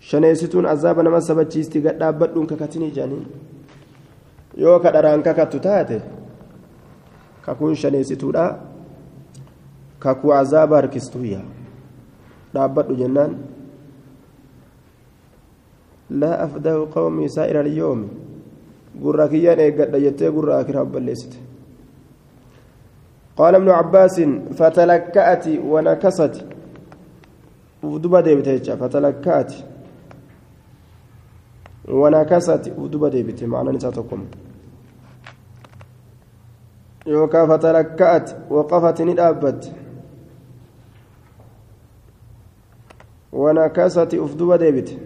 shaneessituun 0.00 0.66
azaaba 0.66 1.02
nama 1.02 1.20
sabachiisti 1.20 1.80
gad 1.80 1.98
dhaabbadhuun 1.98 2.46
kakatinii 2.46 2.90
jedhanii 2.90 3.26
yoo 4.56 4.78
kadharaan 4.80 5.22
kakattu 5.22 5.60
taate 5.60 6.00
kakuun 7.42 7.76
shaneessituudha 7.76 8.58
kakuu 9.98 10.32
azaaba 10.32 10.76
harkistuyya 10.76 11.40
dhaabbadhu 12.54 12.96
jennaan 13.02 13.36
laa 16.10 16.38
afdahu 16.46 16.86
qawmii 16.86 17.28
saa'ira 17.28 17.60
alyoomi 17.60 18.08
gurra 19.02 19.28
kiyyaan 19.28 19.60
eeggadha 19.66 20.00
jettee 20.06 20.30
gurra 20.38 20.58
akiraa 20.58 20.84
balleessite 20.96 21.48
قال 23.38 23.54
ابن 23.54 23.70
عباس 23.70 24.20
فتلكأت 24.58 25.48
ونكست 25.72 26.34
ودبا 27.82 28.20
ديبت 28.20 28.70
فتلكأت 28.70 29.52
ونكست 31.90 32.72
ودبا 32.78 33.08
ديبت 33.08 33.44
معنى 33.44 33.70
نساتكم 33.70 34.24
يوكا 37.06 37.46
فتلكأت 37.46 38.50
وقفت 38.50 39.02
ندابت. 39.02 39.72
ونكست 43.32 44.14
أفدوبا 44.14 44.56
ديبت 44.56 44.98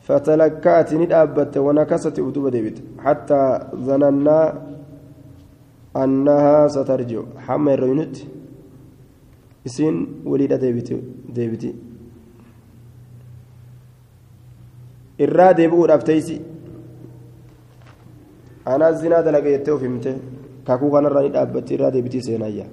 فتلكأت 0.00 0.94
ندابت 0.94 1.56
ونكست 1.56 2.18
أفدوبا 2.18 2.50
ديبت 2.50 2.82
حتى 2.98 3.68
ظننا 3.74 4.62
أنها 5.96 6.68
سترجع. 6.68 7.22
حمى 7.46 7.74
الرينت 7.74 8.16
إسين 9.66 10.22
وليدة 10.24 10.56
ديبت 10.56 10.88
ديبتي. 11.28 11.91
Irraa 15.18 15.52
deebi'uudhaaf 15.54 16.04
teeysi 16.04 16.40
anaa 18.64 18.92
zinaa 18.92 19.22
dalaga 19.22 19.50
jettee 19.50 19.74
of 19.74 19.82
himte. 19.82 20.14
Kakuu 20.64 20.90
kanarraa 20.90 21.22
ni 21.22 21.34
dhaabbatti 21.34 21.74
irraa 21.74 21.90
deebitii 21.90 22.22
seenayya 22.22 22.66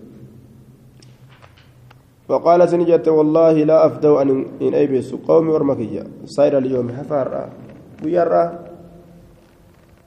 فقالت 2.30 2.74
نجت 2.76 3.08
والله 3.08 3.54
لا 3.64 3.86
أفدو 3.86 4.22
أن 4.22 4.30
إن 4.62 4.74
أيبس 4.74 5.14
قومي 5.14 5.50
ورمكية 5.50 6.04
صير 6.26 6.58
اليوم 6.58 6.92
حفار 6.92 7.50
ويرى 8.06 8.46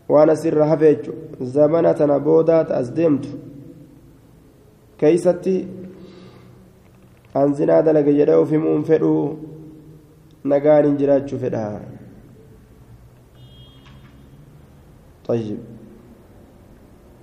وأنا 0.09 0.35
سر 0.35 0.65
حفيج 0.71 1.11
زمنة 1.41 1.99
نبودات 2.01 2.71
أزدمت 2.71 3.27
كيستي 4.99 5.67
أنزنا 7.37 7.81
دلق 7.81 8.07
يدو 8.09 8.45
في 8.45 8.57
منفرو 8.59 9.37
نقال 10.45 10.97
جراج 10.97 11.35
فدها 11.35 11.81
طيب 15.27 15.59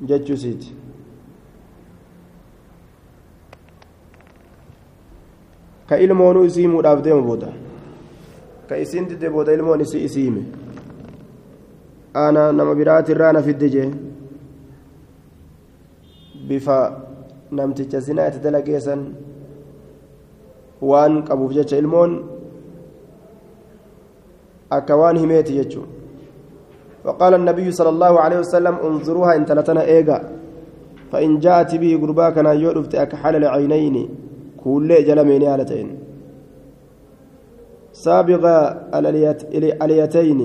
جتشو 0.01 0.35
booda 7.25 7.49
ka 8.69 8.77
isiin 8.77 9.07
didde 9.09 9.29
booda 9.33 9.53
ilmoon 9.53 9.81
isii 9.81 10.03
isii 10.07 10.23
hime 10.23 10.43
ana 12.13 12.51
nama 12.51 12.75
biraatirraa 12.75 13.31
na 13.33 13.41
fidde 13.47 13.69
jee 13.75 13.89
bifa 16.47 16.77
namticha 17.51 18.01
sinaa 18.01 18.27
itti 18.29 18.39
dalageessan 18.45 19.01
waan 20.81 21.23
qabuuf 21.27 21.53
jecha 21.57 21.77
ilmoon 21.77 22.11
akka 24.77 24.95
waan 25.01 25.17
himeeti 25.17 25.53
jechuun 25.59 25.98
فقال 27.09 27.33
النبي 27.33 27.71
صلى 27.71 27.89
الله 27.89 28.19
عليه 28.19 28.39
وسلم 28.39 28.75
انظروها 28.87 29.35
إن 29.35 29.45
تلتنا 29.45 29.81
ايغا 29.93 30.19
فإن 31.11 31.39
جاءت 31.39 31.75
به 31.75 31.91
غربا 32.01 32.29
كان 32.29 32.45
يودفت 32.45 32.95
اكحل 32.95 33.35
العينين 33.35 33.95
كل 34.63 34.89
جلمين 35.07 35.43
هالتين 35.43 35.87
سابغ 37.93 38.43
اليتين 39.83 40.39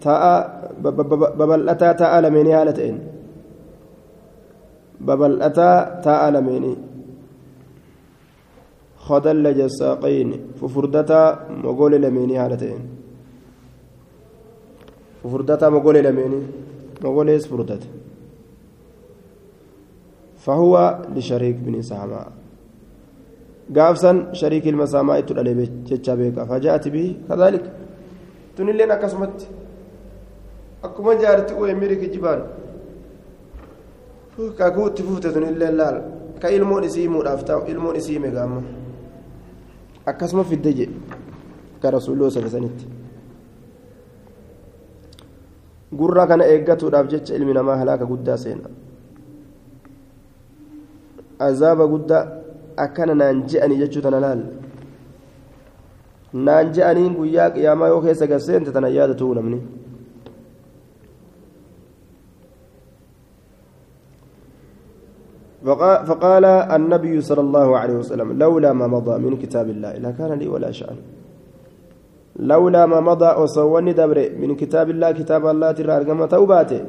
تاء 0.00 0.24
ببلتا 1.38 1.92
تاء 1.92 2.12
لمين 2.20 2.46
هالتين 2.46 2.96
ببلتا 5.00 6.00
تاء 6.04 6.22
لمين. 6.30 6.64
خدلج 9.06 9.58
الساقين 9.60 10.30
ففردتا 10.60 11.22
مقول 11.64 11.92
لمين 12.02 12.30
هالتين 12.40 12.99
ففردتا 15.24 15.68
مقول 15.68 15.94
لمين 15.94 16.32
مقول 17.04 17.40
فردت 17.40 17.82
فهو 20.44 20.74
لشريك 21.16 21.56
بن 21.56 21.82
سعماء 21.82 22.40
gaafsan 23.72 24.34
shariik 24.34 24.66
ilma 24.66 24.86
saamaa 24.86 25.18
itti 25.22 25.34
dhalee 25.34 25.66
jecha 25.88 26.16
beeka 26.20 26.46
fajaati 26.50 26.90
bihi 26.94 27.10
kadhalik 27.28 27.64
tunilleen 28.56 28.90
akkasumatti 28.90 29.46
akkuma 30.86 31.14
jaarti 31.22 31.54
uwe 31.54 31.74
miri 31.80 31.96
kijibaan 32.00 32.42
kakuu 34.58 34.86
itti 34.90 35.02
fufte 35.06 35.28
tunilleen 35.36 35.74
laal 35.80 35.96
ka 36.42 36.48
ilmoon 36.56 36.84
isii 36.88 37.04
himuudhaaf 37.06 37.44
ta'u 37.50 37.62
ilmoon 37.72 37.96
isii 38.00 38.16
hime 38.18 38.30
gaamma 38.36 38.60
akkasuma 40.10 40.44
fidde 40.44 40.88
gurra 45.98 46.26
kana 46.26 46.44
eeggatuudhaaf 46.52 47.06
jecha 47.12 47.34
ilmi 47.34 47.52
namaa 47.58 47.76
halaaka 47.82 48.04
guddaa 48.12 48.36
seena 48.44 48.68
azaaba 51.48 51.86
guddaa 51.92 52.24
akkana 52.84 53.14
naan 53.14 53.42
je'anii 53.50 53.78
jechuu 53.82 54.02
tana 54.06 54.20
laal 54.26 54.42
naan 56.46 56.72
je'aniin 56.76 57.14
guyyaa 57.20 57.50
qiyaamaa 57.56 57.88
yoo 57.92 58.00
keessa 58.06 58.26
garseente 58.32 58.70
tana 58.76 58.88
yaada 58.98 59.14
tu'u 59.22 59.34
namni 59.40 59.60
فقال 66.08 66.44
النبي 66.76 67.20
صلى 67.20 67.40
الله 67.40 67.68
عليه 67.78 67.94
وسلم 67.94 68.28
لولا 68.42 68.72
ما 68.72 68.86
مضى 68.86 69.14
من 69.24 69.36
كتاب 69.36 69.68
الله 69.70 69.92
لكان 70.04 70.32
لي 70.40 70.48
ولا 70.48 70.70
شأن 70.72 70.96
لولا 72.40 72.86
ما 72.86 73.00
مضى 73.00 73.30
وصوني 73.42 73.92
دبر 73.92 74.18
من 74.40 74.56
كتاب 74.56 74.90
الله 74.90 75.10
كتاب 75.12 75.46
الله 75.46 75.72
ترى 75.72 75.92
أرقم 75.96 76.24
توباته. 76.24 76.82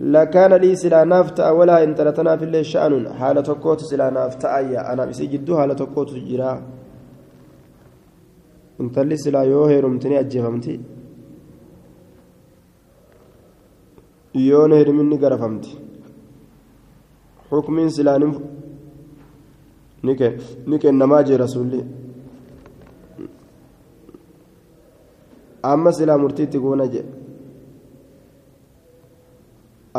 لكان 0.00 0.52
لي 0.54 0.76
سلا 0.76 1.04
نافت 1.04 1.40
ولا 1.40 1.84
إن 1.84 1.94
تلتنا 1.94 2.36
في 2.36 2.44
الليل 2.44 2.66
شأن. 2.66 3.12
حالة 3.18 3.48
كوت 3.54 3.80
سلا 3.80 4.10
نافت 4.10 4.44
أيا. 4.44 4.92
أنا 4.92 5.04
بس 5.04 5.20
جدو 5.22 5.52
حالة 5.58 5.80
كوت 5.94 6.10
جرا. 6.28 6.52
إن 8.80 8.92
تلي 8.92 9.16
سلا 9.16 9.42
يوهي 9.42 9.80
رمتني 9.80 10.20
أجفمتي 10.20 10.80
يون 14.34 14.72
هرمني 14.72 15.16
غرفمتي 15.16 15.72
حكم 17.50 17.88
سلانم 17.88 18.32
نكن 20.04 20.32
نكن 20.66 20.98
نماجي 20.98 21.36
رسولي. 21.36 22.05
Amma 25.72 25.90
silaa 25.98 26.18
murtiitti 26.22 26.58
goona 26.64 26.86
jedhe 26.94 27.12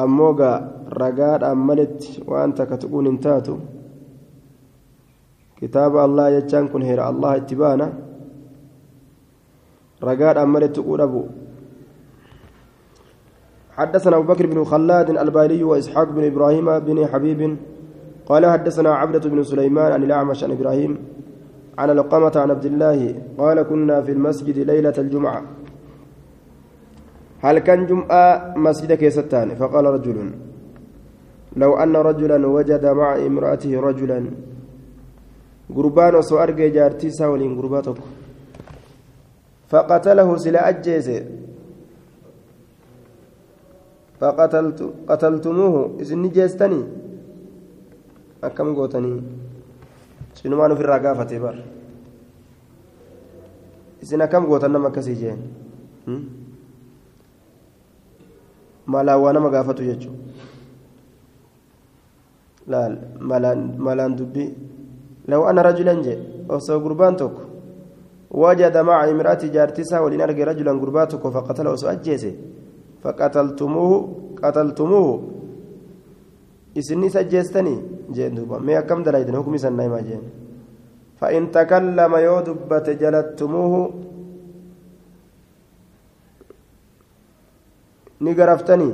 ammoo 0.03 0.33
gaa 0.39 0.57
ragaadhaan 1.01 1.59
maletti 1.69 2.11
waan 2.31 2.53
takka 2.59 2.77
tuquun 2.83 3.09
hin 3.09 3.17
taatu 3.25 3.55
kitaaba 5.59 6.03
allah 6.07 6.27
jechaan 6.35 6.69
kun 6.73 6.85
heera 6.89 7.09
allah 7.11 7.31
itti 7.41 7.55
baana 7.63 7.87
ragaadhaan 10.09 10.49
maletti 10.55 10.79
tuquu 10.79 11.01
dhabu 11.03 11.23
حدثنا 13.77 14.17
أبو 14.17 14.33
بكر 14.33 14.45
بن 14.49 14.63
خلاد 14.63 15.09
البالي 15.09 15.63
وإسحاق 15.63 16.09
بن 16.17 16.23
إبراهيم 16.33 16.79
بن 16.79 16.97
حبيب 17.07 17.41
قال 18.25 18.43
حدثنا 18.45 18.89
عبدة 19.01 19.29
بن 19.29 19.43
سليمان 19.43 19.91
عن 19.91 20.03
الأعمش 20.03 20.43
عن 20.43 20.51
إبراهيم 20.51 20.97
عن 21.77 21.89
القمة 21.89 22.31
عن 22.35 22.49
عبد 22.51 22.65
الله 22.65 22.99
قال 23.37 23.61
كنا 23.61 24.01
في 24.01 24.11
المسجد 24.11 24.57
ليلة 24.59 24.93
الجمعة. 24.97 25.41
هل 27.41 27.59
كان 27.59 27.85
جمعة 27.85 28.53
مسجد 28.57 28.93
كيستان؟ 28.93 29.55
فقال 29.55 29.85
رجل 29.85 30.17
لو 31.55 31.71
أن 31.77 31.95
رجلا 31.95 32.47
وجد 32.47 32.85
مع 32.85 33.15
امرأته 33.15 33.79
رجلا. 33.79 34.19
قربان 35.75 36.15
وسو 36.15 36.37
أرجى 36.37 36.69
جارتي 36.69 37.09
ساولين 37.09 37.57
قرباتك 37.57 37.97
فقتله 39.69 40.37
سلا 40.37 40.69
أجيزة. 40.69 41.25
فقتلت 44.19 44.79
قتلتموه. 45.09 46.01
إذن 46.01 46.29
جيستني 46.29 46.81
أكم 48.43 48.75
قوتني؟ 48.75 49.21
Sinumaan 50.37 50.71
ofirraa 50.71 50.99
gaafate 51.01 51.39
bar 51.41 51.55
isin 54.01 54.21
akkam 54.21 54.45
gootan 54.45 54.71
nama 54.71 54.87
akkasii 54.93 55.15
jeen 55.17 55.39
malaan 58.85 59.21
waa 59.21 59.33
nama 59.33 59.49
gaafatu 59.49 59.83
jechuun 59.83 60.17
laal 62.67 62.93
malaan 63.79 64.15
dubbii 64.17 64.49
law 65.27 65.47
ana 65.49 65.63
rajulan 65.63 66.03
je 66.05 66.15
osoo 66.49 66.79
gurbaan 66.79 67.15
tokko 67.17 67.41
wajada 68.31 68.83
maca 68.83 69.09
imra'ati 69.11 69.49
jaartisaa 69.49 70.01
waliin 70.05 70.21
arge 70.21 70.45
rajulan 70.45 70.79
gurbaa 70.79 71.07
tokko 71.07 71.31
faqatala 71.31 71.69
osoo 71.73 71.89
ajjeese 76.77 77.15
faqataltumuuhu 77.15 77.15
qataltumuuhu 77.15 77.15
isinis 77.15 77.15
ajjeestanii 77.15 77.79
jeen 78.15 78.35
duuba. 78.35 78.59
Mee 78.59 78.77
akkam 78.81 79.03
dalaytan 79.03 79.35
hukmi 79.41 79.59
san 79.59 79.75
naimaa 79.75 80.01
jeen. 80.09 80.25
فإن 81.21 81.43
تكلم 81.51 82.13
يودبت 82.27 82.87
جلدتموه 83.01 83.73
نقرفتني 88.21 88.91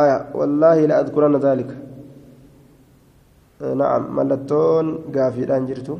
آية 0.00 0.18
والله 0.38 0.76
لا 0.90 0.96
أذكرن 1.00 1.36
ذلك 1.46 1.70
نعم 3.80 4.02
ملتون 4.16 4.86
قافي 5.14 5.42
جرتو 5.68 5.96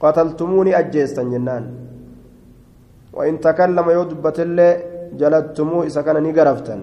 قتلتموني 0.00 0.72
أجيستا 0.78 1.22
جنان 1.32 1.64
وإن 3.16 3.34
تكلم 3.40 3.86
يودبت 3.96 4.40
اللي 4.46 4.68
جلدتموه 5.16 5.86
إذا 5.86 6.00
كان 6.02 6.22
نقرفتن 6.22 6.80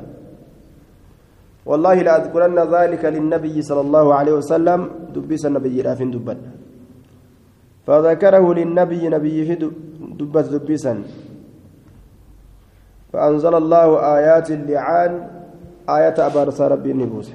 والله 1.65 1.95
لا 2.01 2.13
أذكرن 2.21 2.59
ذلك 2.75 3.03
للنبي 3.05 3.61
صلى 3.61 3.81
الله 3.81 4.05
عليه 4.13 4.33
وسلم. 4.33 4.79
دبس 5.13 5.45
النبي 5.45 5.81
رافين 5.81 6.11
دبن 6.11 6.37
فذكره 7.85 8.45
للنبي 8.53 9.01
نبي 9.09 9.37
في 9.45 9.55
دبت 10.19 10.45
دبسا 10.53 10.93
فأنزل 13.13 13.53
الله 13.55 13.87
آيات 14.17 14.47
اللعان. 14.51 15.13
آية 15.89 16.17
أبارس 16.17 16.61
ربي 16.61 16.91
النبوس 16.91 17.29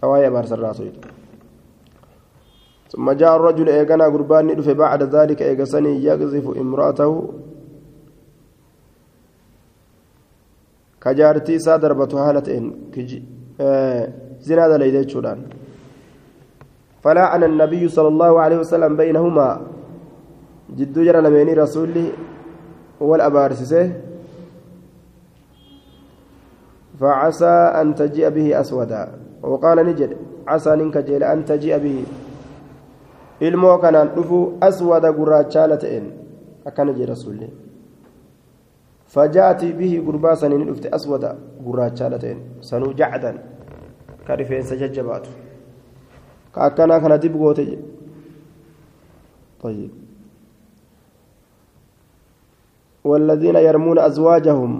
توايا 0.00 0.28
أبارس 0.28 0.52
الراسول 0.52 0.92
ثم 2.92 3.06
جاء 3.12 3.36
الرجل 3.36 3.68
إيقنا 3.68 4.04
قربان 4.04 4.52
بعد 4.52 5.02
ذلك 5.02 5.42
إيقسني 5.42 6.04
يقذف 6.04 6.46
امرأته. 6.56 7.12
Kajaartii 11.04 11.58
isaa 11.60 11.78
darbatu 11.78 12.16
haala 12.22 12.40
ta'een 12.46 12.66
zinaa 14.46 14.68
dalayde 14.72 15.04
jechuudhaan 15.04 15.42
فلعن 17.02 17.42
النبي 17.44 17.82
صلى 17.88 18.08
الله 18.08 18.32
عليه 18.40 18.58
وسلم 18.62 18.92
بينهما 18.96 19.48
جد 20.78 20.94
جرى 20.94 21.20
لميني 21.20 21.52
رسولي 21.58 22.06
والأبارسسه 23.00 23.92
فعسى 27.00 27.54
أن 27.80 27.94
تجيء 27.94 28.28
به 28.28 28.60
أسودا 28.60 29.02
وقال 29.42 29.78
نجد 29.86 30.10
عسى 30.46 30.72
جيل 31.02 31.22
أن 31.24 31.44
تجيء 31.44 31.78
به 31.78 31.98
ilmoo 33.42 33.78
kanaan 33.82 34.14
dhufu 34.14 34.36
aswada 34.60 35.10
gurraachaa 35.12 35.66
ta'een 35.84 36.04
akkana 36.68 36.92
jee 36.98 37.06
rasuulli 37.10 37.48
فجاءت 39.12 39.64
به 39.78 39.92
قربا 40.06 40.34
سنين 40.40 40.62
دفت 40.68 40.86
أسود 40.86 41.24
قراچالتين 41.64 42.38
سنو 42.68 42.92
جعدا. 42.92 43.32
كرفين 44.26 44.62
سججبات. 44.62 45.26
كأكنا 46.54 46.98
كان 46.98 47.20
دب 47.20 47.36
طيب. 49.62 49.90
والذين 53.04 53.56
يرمون 53.56 53.98
أزواجهم. 53.98 54.72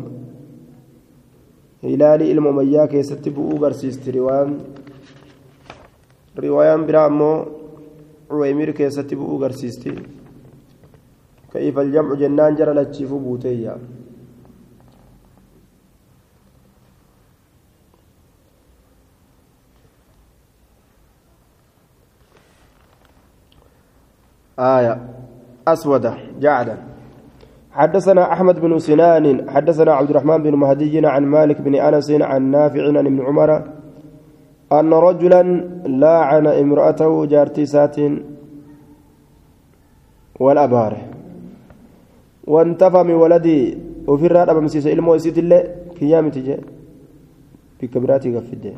هلالي 1.84 2.32
المميا 2.32 2.86
كيست 2.86 3.28
بؤو 3.28 3.56
برسيست 3.62 4.08
روايان 4.08 4.58
روايان 6.38 6.86
برامو. 6.86 7.32
عويمير 8.30 8.70
كيست 8.70 9.14
بؤو 9.14 9.36
برسيست 9.38 9.84
كيف 11.52 11.78
الجمع 11.78 12.14
جنان 12.14 12.54
جرى 12.54 12.72
لتشيف 12.72 13.12
بوتيا. 13.12 13.76
آية 24.58 24.98
أسودة 25.68 26.14
جعدا. 26.40 26.76
حدثنا 27.72 28.32
أحمد 28.32 28.60
بن 28.60 28.78
سنان 28.78 29.50
حدثنا 29.50 29.92
عبد 29.92 30.10
الرحمن 30.10 30.42
بن 30.42 30.54
مهدي 30.54 31.06
عن 31.06 31.24
مالك 31.24 31.60
بن 31.60 31.74
أنس 31.74 32.10
عن 32.10 32.50
نافع 32.50 32.88
عن 32.88 32.96
ابن 32.96 33.20
عمر 33.20 33.50
أن 34.72 34.92
رجلا 34.92 35.42
لاعن 35.86 36.46
امرأته 36.46 37.26
جارتسات 37.26 37.96
والأبار 40.40 40.96
وانتفى 42.46 43.02
من 43.02 43.14
ولدي 43.14 43.78
وفي 44.06 44.26
الرادة 44.26 44.52
بمسيس 44.52 44.86
إلمو 44.86 45.14
يسيت 45.14 45.38
الله 45.38 45.60
كيامي 45.98 46.30
تجي 46.30 46.56
بكبراتي 47.82 48.36
قفده 48.36 48.74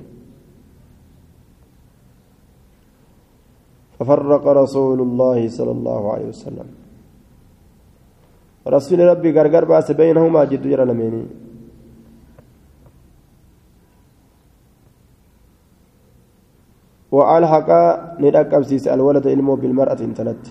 ففرق 3.99 4.45
رسول 4.63 4.99
الله 5.01 5.39
صلى 5.49 5.73
الله 5.77 6.03
عليه 6.13 6.29
وسلم. 6.35 6.69
رسول 8.67 8.99
ربي 9.01 9.31
غرغر 9.37 9.65
باس 9.65 9.93
بينهما 9.93 10.45
جد 10.51 10.65
جرى 10.67 10.85
لميني. 10.85 11.25
وألحق 17.15 17.71
ندقب 18.21 18.63
سيس 18.63 18.89
الولد 18.91 19.27
علمه 19.29 19.55
بالمرأة 19.57 20.01
انتلت. 20.09 20.45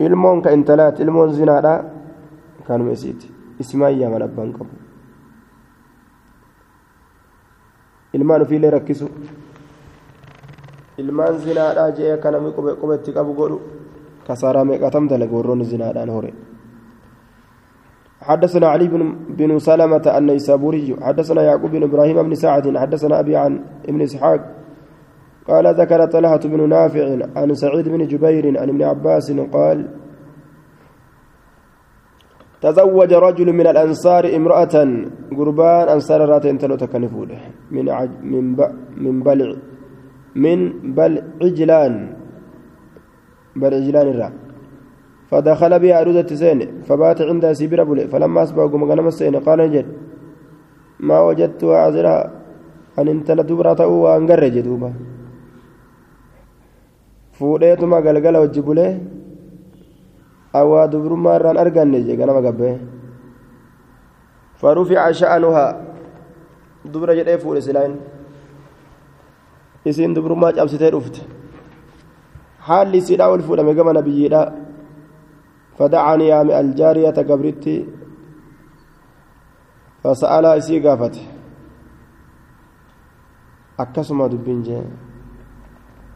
علمون 0.00 0.40
كانتلات 0.44 1.00
علمون 1.00 1.32
زنا 1.32 1.56
كانوا 2.68 2.92
مسيت 2.92 3.22
ismaan 3.56 3.96
yaaman 3.96 4.22
abbaan 4.28 4.52
qabu 4.52 4.74
ilmaan 8.12 8.44
ofiillee 8.44 8.70
rakkisu 8.76 9.08
ilmaan 10.98 11.38
zinaadhaa 11.44 11.90
jee 11.98 12.12
akka 12.16 12.30
namni 12.30 12.52
qubetti 12.82 13.16
qabu 13.16 13.32
godhu 13.40 13.58
kasaaraa 14.26 14.64
meeqatam 14.70 15.08
dalaga 15.08 15.36
warroonni 15.38 15.70
zinaadhaan 15.72 16.10
hore. 16.16 16.32
حدثنا 18.26 18.66
علي 18.74 18.88
بن 18.88 19.02
بن 19.38 19.58
سلمة 19.58 20.06
النيسابوري 20.18 20.96
حدثنا 21.06 21.42
يعقوب 21.42 21.70
بن 21.70 21.82
إبراهيم 21.82 22.22
بن 22.22 22.34
سعد 22.34 22.76
حدثنا 22.76 23.20
ابي 23.20 23.36
عن 23.36 23.52
ابن 23.88 24.00
اسحاق 24.02 24.40
قال 25.48 25.66
ذكر 25.80 26.00
طلحة 26.14 26.42
بن 26.52 26.68
نافع 26.68 27.06
عن 27.36 27.54
سعيد 27.54 27.86
بن 27.88 28.06
جبير 28.06 28.44
عن 28.60 28.68
ابن 28.68 28.82
عباس 28.82 29.26
قال 29.32 29.78
تزوج 32.62 33.12
رجل 33.26 33.48
من 33.52 33.66
الأنصار 33.66 34.24
امرأة 34.38 34.74
قربان 35.38 35.88
أنصار 35.94 36.20
راتين 36.28 36.58
تلو 36.58 36.76
تكنفود 36.82 37.30
من 37.70 37.86
من 38.32 38.44
من 39.04 39.14
بلع 39.22 39.48
من 40.44 40.58
بل 40.96 41.12
عجلان 41.42 41.94
بل 43.60 43.72
عجلان 43.78 44.06
الرا. 44.12 44.30
فدخل 45.30 45.72
بها 45.82 45.96
أرودة 46.00 46.30
سين 46.40 46.60
فبات 46.86 47.18
عندها 47.30 47.52
سبير 47.58 47.80
بولي 47.88 48.04
فلما 48.12 48.42
أصبح 48.42 48.62
قم 48.72 48.82
غنم 48.90 49.06
السين 49.12 49.36
قال 49.46 49.58
نجد 49.58 49.86
ما 51.08 51.18
وجدتها 51.26 51.76
عذرها 51.84 52.20
أن 52.98 53.06
انت 53.14 53.28
لدبرة 53.38 53.80
وأنقر 53.86 54.42
دوبا 54.66 54.90
فوديتما 57.38 57.98
قلقل 58.06 58.36
وجبوليه 58.42 58.92
awaa 60.60 60.88
dubrummaa 60.92 61.36
irraan 61.38 61.58
arganne 61.64 61.98
jee 62.06 62.16
ganama 62.20 62.40
gabbee 62.46 62.74
farufica 64.60 65.12
sha'anuhaa 65.20 65.70
dubra 66.92 67.16
jedhee 67.18 67.38
fuudhe 67.42 67.62
silaan 67.66 67.96
isiin 69.90 70.14
dubrummaa 70.16 70.52
cabsitee 70.58 70.90
dhufte 70.94 71.20
haalli 72.68 72.98
isiidhaa 73.02 73.30
ol 73.34 73.42
fuudhame 73.48 73.74
gama 73.78 73.92
nabiyyiidha 73.98 74.40
fadacanii 75.78 76.30
yaame 76.32 76.52
aljaariyata 76.60 77.26
gabritti 77.30 77.74
fasa'alaa 80.02 80.56
isii 80.62 80.80
gaafate 80.86 81.22
akkasuma 83.84 84.32
dubbiin 84.32 84.62
jee 84.68 84.86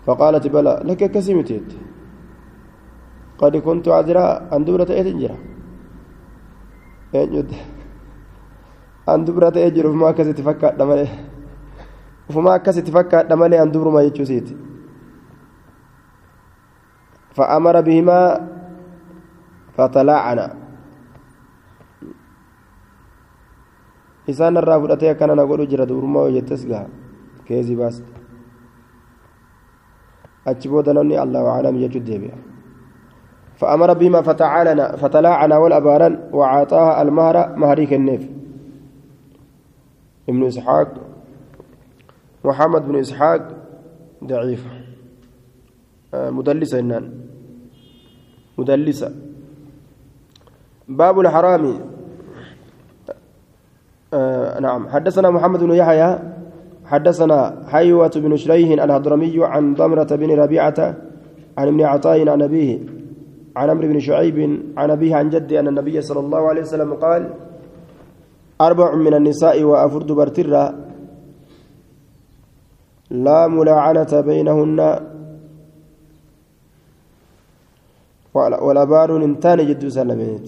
فقالت 0.07 0.47
بلى 0.55 0.75
لك 0.89 1.03
كسمتيت 1.15 1.71
قد 3.41 3.57
كنت 3.57 3.87
عذراء 3.97 4.49
أن 4.57 4.65
دبرة 4.65 4.91
إتجرا 5.01 5.37
eenyutti 7.13 7.59
an 9.07 9.25
dubra 9.27 9.51
ta'ee 9.51 9.71
jiru 9.75 9.91
ufuma 9.91 10.15
akkasitti 12.31 12.31
fakkaadha 12.31 12.31
malee 12.31 12.31
ufuma 12.31 12.55
akkasitti 12.55 12.93
fakkaadha 12.93 13.37
malee 13.37 13.61
an 13.61 13.73
dubruma 13.73 14.03
jechuu 14.03 14.27
siiti 14.27 14.55
فأمر 17.31 17.81
بهما 17.81 18.21
فتلاعنا 19.79 20.47
isaan 24.31 24.55
irraa 24.55 24.79
fudhatee 24.79 25.11
akkana 25.11 25.35
na 25.35 25.43
godhu 25.43 25.67
jira 25.67 25.89
dubrummaa 25.89 26.23
hojjettes 26.31 26.63
gaha 26.63 26.87
keezii 27.47 27.75
baaste 27.75 28.07
achi 30.47 30.71
booda 30.71 30.95
namni 30.95 31.19
allahu 31.19 31.51
aclam 31.51 31.81
jechuu 31.83 32.05
deebi'a 32.05 32.39
فأمر 33.61 33.93
بما 33.93 34.23
فتعالنا 34.23 34.97
فتلاعنا 34.97 35.57
والأباران 35.57 36.33
وعطاها 36.33 37.03
المهر 37.03 37.37
مهريك 37.57 37.93
النيف 37.93 38.25
ابن 40.29 40.43
إسحاق 40.47 41.10
محمد 42.45 42.89
بن 42.89 42.97
إسحاق 42.99 43.43
ضعيف. 44.25 44.67
مدلسة 46.15 46.79
إنان. 46.79 47.05
مدلسة 48.59 49.13
باب 50.89 51.21
الحرام. 51.21 51.65
آه 54.15 54.61
نعم. 54.61 54.89
حدثنا 54.89 55.31
محمد 55.31 55.61
بن 55.65 55.73
يحيى 55.75 56.19
حدثنا 56.85 57.63
حيوة 57.69 58.11
بن 58.17 58.37
شريح 58.37 58.83
الهضرمي 58.83 59.45
عن 59.45 59.75
ضمرة 59.75 60.11
بن 60.11 60.31
ربيعة 60.31 60.97
عن 61.59 61.67
ابن 61.69 61.81
عطاء 61.83 62.29
عن 62.29 62.43
أبيه 62.43 62.79
عن 63.57 63.71
عمرو 63.71 63.89
بن 63.89 64.01
شعيب 64.01 64.39
عن 64.77 64.91
أبيه 64.91 65.17
عن 65.17 65.31
جده 65.31 65.61
أن 65.61 65.69
النبي 65.69 66.01
صلى 66.01 66.21
الله 66.21 66.49
عليه 66.49 66.61
وسلم 66.61 66.95
قال 66.95 67.31
أربع 68.61 68.95
من 68.95 69.15
النساء 69.15 69.63
وأفرد 69.63 70.13
برترة 70.13 70.75
لا 73.11 73.47
ملاعنة 73.47 74.21
بينهن. 74.21 74.79
والأبار 78.35 79.25
انتان 79.25 79.59
جد 79.67 79.89
سلميت 79.89 80.47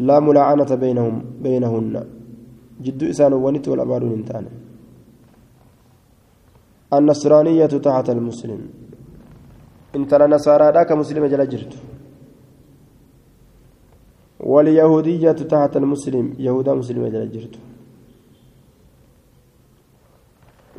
لا 0.00 0.20
ملاعنة 0.20 0.70
بينهم 0.74 1.14
بينهن. 1.44 1.94
جد 2.84 3.02
إسان 3.12 3.32
ونت 3.32 3.68
والأبار 3.68 4.02
انتان. 4.02 4.44
النصرانية 6.96 7.72
تحت 7.86 8.10
المسلم. 8.10 8.60
إن 9.96 10.08
ترى 10.08 10.26
نصارى 10.26 10.66
ذاك 10.76 10.92
مسلم 10.92 11.26
جل 11.26 11.48
جرت. 11.48 11.74
واليهودية 14.40 15.32
تحت 15.32 15.76
المسلم. 15.76 16.26
يهودا 16.38 16.72
مسلم 16.74 17.06
جل 17.06 17.30
جرت. 17.32 17.54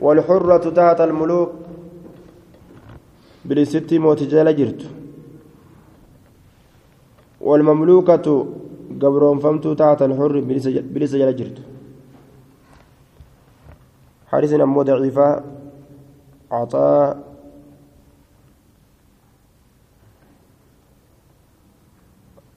والحرة 0.03 0.65
تحت 0.77 0.99
الملوك. 1.01 1.51
بالست 3.45 3.93
موت 3.93 4.23
جل 4.23 4.55
جرت. 4.55 4.81
والمملوكة 7.41 8.27
قبرهم 9.01 9.37
فمت 9.39 9.65
تحت 9.79 10.01
الحر 10.01 10.39
بلس 10.93 11.13
جل 11.15 11.35
جرت. 11.35 11.57
حارسنا 14.27 14.65
مو 14.65 14.81
ضعيفة. 14.81 15.43
عطاء. 16.51 17.33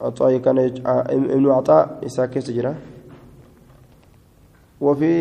عطاء 0.00 0.36
كان 0.38 0.58
ابن 1.34 1.50
عطاء 1.50 2.00
إساك 2.06 2.38
سجرة 2.38 2.74
وفي 4.80 5.12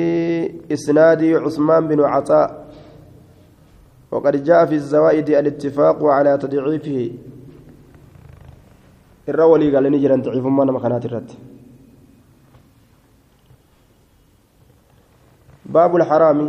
إسناد 0.72 1.24
عثمان 1.24 1.88
بن 1.88 2.00
عطاء 2.04 2.66
وقد 4.12 4.44
جاء 4.44 4.66
في 4.66 4.76
الزوائد 4.76 5.30
الاتفاق 5.30 6.04
على 6.04 6.38
تضعيفه. 6.38 7.12
الرولي 9.30 9.76
قال 9.76 9.92
نجرا 9.92 10.16
ضعيف 10.16 10.46
ما 10.46 10.66
مكانات 10.66 11.06
الرد 11.06 11.32
باب 15.66 15.96
الحرام. 15.96 16.40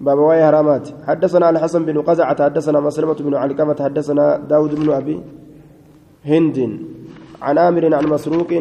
باب 0.00 0.18
واي 0.18 0.42
هرامات 0.42 0.88
حدثنا 1.08 1.50
الحسن 1.50 1.84
بن 1.84 2.02
قزعة 2.02 2.44
حدثنا 2.44 2.80
مسلمة 2.80 3.14
بن 3.14 3.34
علقمة 3.34 3.76
حدثنا 3.80 4.36
داود 4.36 4.74
بن 4.74 4.92
أبي 4.92 5.20
هند 6.24 6.58
عن 7.42 7.58
آمر 7.58 7.94
عن 7.94 8.04
مسروق 8.06 8.52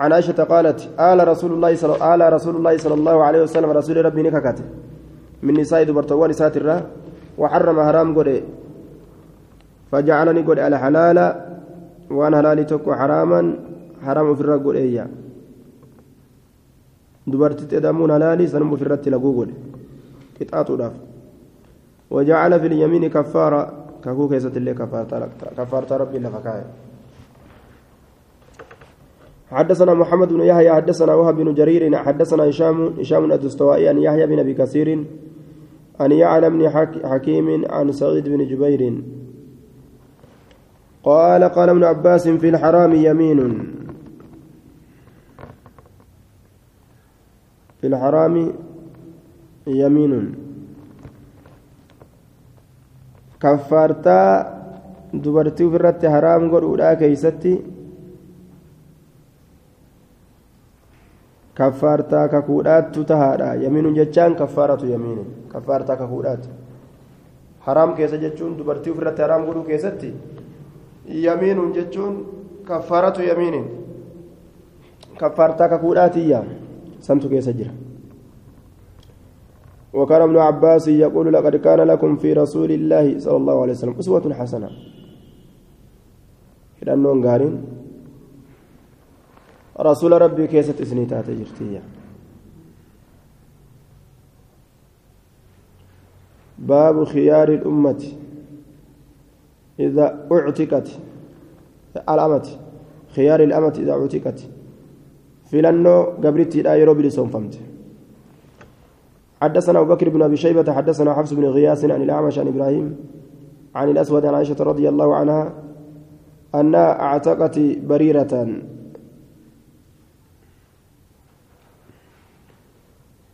عن 0.00 0.12
عائشة 0.12 0.44
قالت 0.44 0.88
آل 1.00 1.28
رسول 1.28 1.52
الله 1.52 1.76
صلى 1.76 2.14
آل 2.14 2.32
رسول 2.32 2.56
الله 2.56 2.76
صلى 2.76 2.94
الله 2.94 3.16
عليه 3.24 3.42
وسلم 3.42 3.70
رسول 3.70 4.04
ربي 4.04 4.22
نككت. 4.22 4.58
من 5.42 5.54
نساء 5.60 5.82
دبرتوان 5.82 6.30
الرا 6.56 6.76
وحرم 7.38 7.76
حرام 7.86 8.18
قد. 8.18 8.42
فجعلني 9.92 10.40
قد 10.48 10.58
على 10.58 10.78
حلال. 10.78 11.18
وأنا 12.10 12.36
حلالي 12.36 12.64
تكو 12.64 12.94
حراما. 12.94 13.40
حرام 14.04 14.34
في 14.34 14.40
الرقل 14.40 14.76
إياه. 14.76 15.08
دبرت 17.26 17.60
تدامون 17.60 18.12
حلالي 18.12 18.46
سنم 18.46 18.76
في 18.76 18.82
الرت 18.82 19.08
لقوقل 19.08 19.50
قطعتودhaaf 20.40 20.94
وجعل 22.10 22.60
في 22.60 22.66
اليمين 22.66 23.04
كفارة. 23.10 23.72
كاكو 24.04 24.28
كيست 24.28 24.56
اللي 24.56 24.74
كفارة 25.58 25.96
ربي 25.96 26.18
لفكاية. 26.18 26.66
حدثنا 29.50 29.94
محمد 29.94 30.28
بن 30.28 30.40
يحيى 30.40 30.72
حدثنا 30.72 31.14
وهب 31.14 31.36
بن 31.36 31.54
جرير 31.54 31.96
حدثنا 31.96 32.48
هشام 32.48 32.86
هشام 32.98 33.32
الدستوائي 33.32 33.88
عن 33.88 33.98
يحيى 33.98 34.26
بن 34.26 34.38
أبي 34.38 34.54
كثير 34.54 35.04
عن 36.00 36.12
يعلى 36.12 36.50
بن 36.50 36.70
حكيم 37.04 37.64
عن 37.70 37.92
سعيد 37.92 38.28
بن 38.28 38.46
جبير. 38.46 39.02
قال 41.04 41.44
قال 41.44 41.68
ابن 41.68 41.84
عباس 41.84 42.28
في 42.28 42.48
الحرام 42.48 42.92
يمين. 42.94 43.40
في 47.80 47.86
الحرام 47.86 48.52
يمين. 49.66 50.34
كفارتا 53.40 54.54
dubartii 55.14 55.66
ofirratti 55.68 56.10
haraam 56.10 56.48
godhuudhaa 56.50 56.94
keeysatti 57.00 57.52
kaffaartaa 61.54 62.28
kakuudhaattu 62.28 63.04
tahaadha 63.04 63.54
yamiinun 63.64 63.94
jechaan 63.94 64.34
kaffaaratu 64.40 64.86
yamiini 64.86 65.24
kaffaartaa 65.52 65.96
kakuudhaatu 66.02 66.48
haraam 67.66 67.94
keessa 67.98 68.18
jechuun 68.24 68.56
dubartii 68.58 68.92
ofirratti 68.94 69.22
haraam 69.22 69.46
godhuu 69.46 69.64
keessatti 69.70 70.10
yamiinun 71.26 71.72
jechuun 71.78 72.14
kaffaaratu 72.70 73.22
yamiinin 73.30 73.64
kaffaartaa 75.22 75.68
kakuudhaatiyya 75.68 76.44
santu 77.00 77.28
keessa 77.34 77.52
jira 77.62 77.74
وكان 79.94 80.22
ابن 80.22 80.38
عباس 80.38 80.88
يقول 80.88 81.32
لقد 81.32 81.56
كان 81.56 81.80
لكم 81.80 82.16
في 82.16 82.32
رسول 82.32 82.70
الله 82.72 83.18
صلى 83.18 83.36
الله 83.36 83.56
عليه 83.62 83.72
وسلم 83.72 83.94
أسوة 84.02 84.34
حسنة 84.34 84.68
hidhannoon 86.80 87.22
gaariin 87.22 87.54
rasuula 89.78 90.18
rabbii 90.18 90.48
keessatti 90.48 90.82
isinii 90.82 91.06
taate 91.06 91.36
jirtiyya 91.36 91.82
باب 96.58 97.04
خيار 97.04 97.48
الأمة 97.48 98.02
إذا 99.80 100.26
أعتقت. 100.32 100.88
الأمة 102.08 102.46
خيار 103.16 103.42
الأمة 103.42 103.74
إذا 103.78 103.92
أعتقت. 103.92 104.40
في 105.50 105.60
لأنه 105.60 106.02
قبرتي 106.02 106.62
لا 106.62 106.74
يروي 106.74 107.02
لسون 107.02 107.28
فهمت. 107.28 107.58
حدثنا 109.42 109.80
أبو 109.80 109.94
بكر 109.94 110.08
بن 110.08 110.22
أبي 110.22 110.36
شيبة 110.36 110.72
حدثنا 110.72 111.14
حفص 111.14 111.32
بن 111.32 111.44
غياس 111.44 111.84
عن 111.84 112.02
الأعمش 112.02 112.38
عن 112.38 112.48
إبراهيم 112.48 112.96
عن 113.74 113.88
الأسود 113.90 114.26
عن 114.26 114.34
عائشة 114.34 114.56
رضي 114.60 114.88
الله 114.88 115.14
عنها 115.14 115.52
أنها 116.54 117.02
أعتقت 117.02 117.58
بريرة 117.58 118.46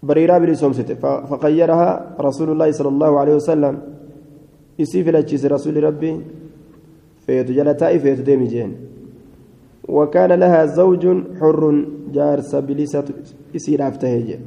بريرة 0.03 0.38
بلسومست 0.38 0.92
فخيرها 1.28 2.16
رسول 2.20 2.48
الله 2.53 2.72
صلى 2.72 2.88
الله 2.88 3.20
عليه 3.20 3.34
وسلم. 3.34 3.74
يسيف 4.78 5.09
لتشيس 5.09 5.44
رسول 5.44 5.84
ربي. 5.84 6.20
فيت 7.26 7.51
جلتاي 7.51 7.98
فيت 7.98 8.20
ديمي 8.20 8.46
جين. 8.46 8.76
وكان 9.88 10.32
لها 10.32 10.66
زوج 10.66 11.05
حر 11.40 11.84
جارس 12.12 12.55
بلسة 12.55 13.05
يسير 13.55 13.88
أفتهج 13.88 14.38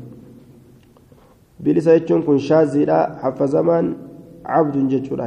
بلسة 1.60 1.92
يكون 1.92 2.22
كن 2.22 2.38
شازلا 2.38 3.00
حف 3.22 3.44
زمان 3.44 3.96
عبد 4.46 4.88
جتشور 4.88 5.22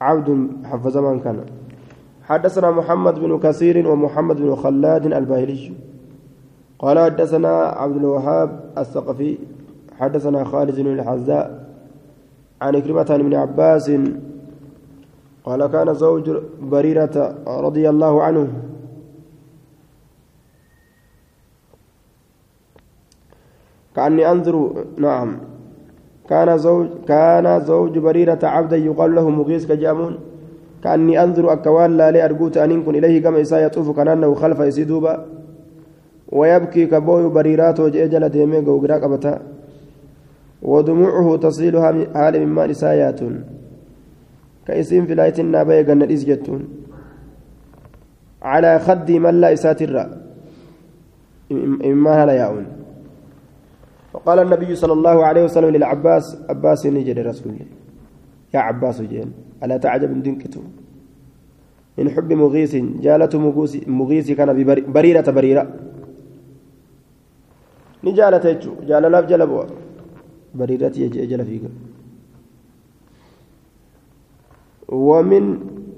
عبد 0.00 0.28
حف 0.64 0.88
زمان 0.88 1.20
كان. 1.20 1.44
حدثنا 2.24 2.70
محمد 2.70 3.14
بن 3.20 3.38
كثير 3.38 3.88
ومحمد 3.88 4.36
بن 4.36 4.54
خلاد 4.54 5.06
الباهلي. 5.06 5.72
قال 6.78 6.98
حدثنا 6.98 7.48
عبد 7.58 7.96
الوهاب 7.96 8.60
الثقفي 8.78 9.38
حدثنا 10.00 10.44
خالد 10.44 10.80
بن 10.80 10.92
الحذاء 10.98 11.68
عن 12.62 12.80
كلمة 12.80 13.06
عن 13.10 13.34
عباس 13.34 13.90
قال 15.44 15.66
كان 15.66 15.94
زوج 15.94 16.30
بريرة 16.62 17.34
رضي 17.46 17.88
الله 17.88 18.22
عنه. 18.22 18.48
كأني 23.96 24.30
أنظر 24.30 24.84
نعم. 24.96 25.38
كان 26.28 26.58
زوج 26.58 26.86
كان 27.08 27.60
زوج 27.64 27.98
بريرة 27.98 28.38
عبدا 28.42 28.76
يقال 28.76 29.14
له 29.14 29.30
مغيث 29.30 29.66
كجامون. 29.66 30.33
كأني 30.84 31.22
أنظر 31.22 31.52
أكوان 31.52 31.96
لا 31.96 32.10
لي 32.10 32.24
أرجوت 32.24 32.56
أن 32.56 32.70
يكون 32.70 32.94
إليه 32.96 33.22
كما 33.22 33.40
إساء 33.40 33.66
يطوف 33.66 33.96
كأنه 33.96 34.34
خلف 34.34 34.60
يسيدوبا 34.60 35.26
ويبكي 36.28 36.86
كبوي 36.86 37.30
بريرات 37.30 37.80
وجأجل 37.80 38.28
ديمي 38.28 38.58
قوقراك 38.66 39.02
أبتا. 39.02 39.42
ودموعه 40.62 41.36
تصيل 41.36 41.74
حال 42.14 42.46
مما 42.46 42.66
نسايات 42.66 43.20
كإسين 44.66 45.06
في 45.06 45.14
لايت 45.14 45.40
النابي 45.40 45.82
قلنا 45.82 46.06
جتون. 46.06 46.62
على 48.42 48.78
خد 48.78 49.10
من 49.10 49.40
لا 49.40 49.52
إساتر 49.52 50.08
إما 51.84 52.24
هلا 52.24 52.32
ياون. 52.32 52.66
فقال 54.12 54.38
النبي 54.38 54.74
صلى 54.74 54.92
الله 54.92 55.24
عليه 55.24 55.44
وسلم 55.44 55.70
للعباس 55.76 56.24
عباس 56.48 56.86
نجد 56.86 57.18
رسول 57.18 57.52
الله. 57.52 57.83
يا 58.54 58.58
عباس 58.58 59.02
جين 59.02 59.32
ألا 59.62 59.76
تعجب 59.76 60.22
دنكتو 60.22 60.62
من 61.98 62.10
حب 62.10 62.32
مغيث 62.32 62.74
جالة 63.04 63.34
مغيث 63.86 64.26
كان 64.38 64.50
بريرة 64.96 65.28
بريرة. 65.30 65.64
نجالة 68.04 68.44
يجو 68.50 68.72
جال 68.88 69.02
لاف 69.12 69.24
جلبوا 69.30 69.64
بريرة 70.54 70.94
يجي 71.02 71.22
أجل 71.22 71.44
فيك. 71.44 71.62
ومن 74.88 75.44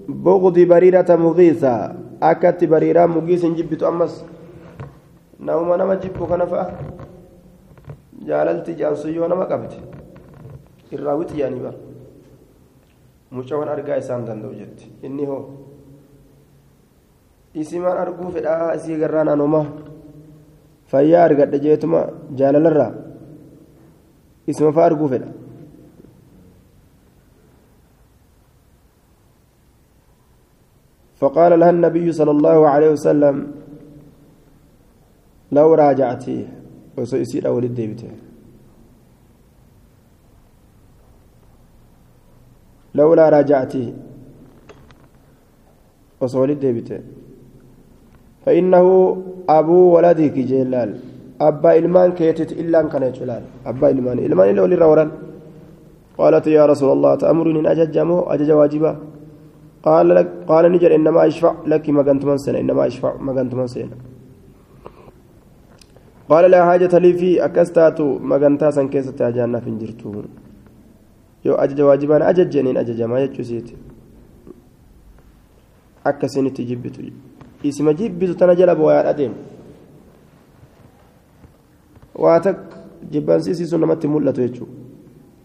بغض 0.08 0.56
بريرة 0.58 1.10
مغيثة 1.16 1.74
أكت 2.22 2.64
بريرة 2.64 3.06
مغيث 3.06 3.42
جبت 3.58 3.82
أمس. 3.82 4.24
نوم 5.40 5.68
نما 5.74 5.94
جبت 5.94 6.20
jaalalti 8.26 8.74
jaansuyyoo 8.74 9.28
nama 9.28 9.46
qabdi 9.46 9.76
irraa 10.94 11.14
wixi 11.20 11.40
yaanii 11.40 11.60
bara 11.66 11.78
mucawwan 13.30 13.68
argaa 13.68 13.96
isaan 14.02 14.26
danda'u 14.26 14.54
jetti 14.54 14.90
inni 15.02 15.24
hoo 15.26 15.42
isimaan 17.54 17.98
arguu 17.98 18.30
fedhaa 18.36 18.74
isii 18.78 18.98
garraan 19.02 19.28
anuma 19.28 19.62
fayyaa 20.92 21.24
argadhe 21.28 21.58
jeetuma 21.66 22.00
jaalalarraa 22.40 22.92
isuma 24.46 24.72
faa 24.72 24.86
arguu 24.90 25.08
fedha 25.14 25.32
فقال 31.20 31.60
لها 31.60 31.70
النبي 31.70 32.12
صلى 32.12 32.30
الله 32.30 32.68
عليه 32.68 32.90
وسلم 32.90 33.36
لو 35.52 35.74
راجعتيه 35.74 36.46
osoo 36.96 37.20
isiidha 37.20 37.52
walit 37.52 37.72
raajactii 43.04 43.94
osoo 46.20 46.40
walit 46.40 46.60
deebite 46.60 46.98
فإنه 48.46 48.86
أبو 49.58 49.78
ولدك 49.94 50.36
جلال. 50.50 50.90
أبا 51.48 51.70
إلمان 51.78 52.10
كيتت 52.18 52.50
إلا 52.62 52.80
كان 52.92 53.02
يجلال. 53.02 53.42
أبا 53.70 53.86
إلمان. 53.90 54.18
إلمان 54.26 54.46
إلا 54.50 54.62
ولي 54.62 54.76
روران. 54.82 55.10
قالت 56.18 56.46
يا 56.46 56.64
رسول 56.70 56.90
الله 56.96 57.12
تأمرني 57.22 57.60
أن 57.60 57.66
أجج 57.66 57.96
مو 57.98 58.18
أجج 58.32 58.50
واجبا. 58.58 58.92
قال 59.86 60.08
لك 60.16 60.28
قال 60.50 60.64
نجر 60.72 60.90
إنما 60.94 61.26
أشفع 61.26 61.52
لك 61.66 61.84
ما 61.90 62.02
كنت 62.06 62.22
من 62.24 62.38
سنة 62.38 62.58
إنما 62.62 62.86
أشفع 62.86 63.12
ما 63.26 63.32
كنت 63.36 63.52
من 63.58 63.66
سنة. 63.66 63.96
قال 66.30 66.44
لا 66.50 66.60
حاجة 66.68 66.98
لي 66.98 67.12
في 67.20 67.44
أكستاتو 67.44 68.18
مغنتا 68.30 68.70
سن 68.70 68.88
كيسة 68.88 69.18
أجانا 69.28 69.58
في 69.60 69.70
جرتو 71.44 71.48
يو 71.48 71.54
أجج 71.54 71.80
واجبان 71.80 72.22
أجج 72.22 72.48
جنين 72.50 72.76
أجج 72.76 73.02
ما 73.02 73.20
يجوسيت 73.20 73.68
أكسين 76.06 76.46
تجبتو 76.54 77.02
اسم 77.68 77.86
جبتو 77.90 78.32
تنجل 78.40 78.70
بويا 78.74 79.10
أديم 79.10 79.32
واتك 82.14 82.60
جبان 83.12 83.40
سيسي 83.40 83.64
سنمت 83.70 84.06
ملتو 84.06 84.42
يجو 84.42 84.66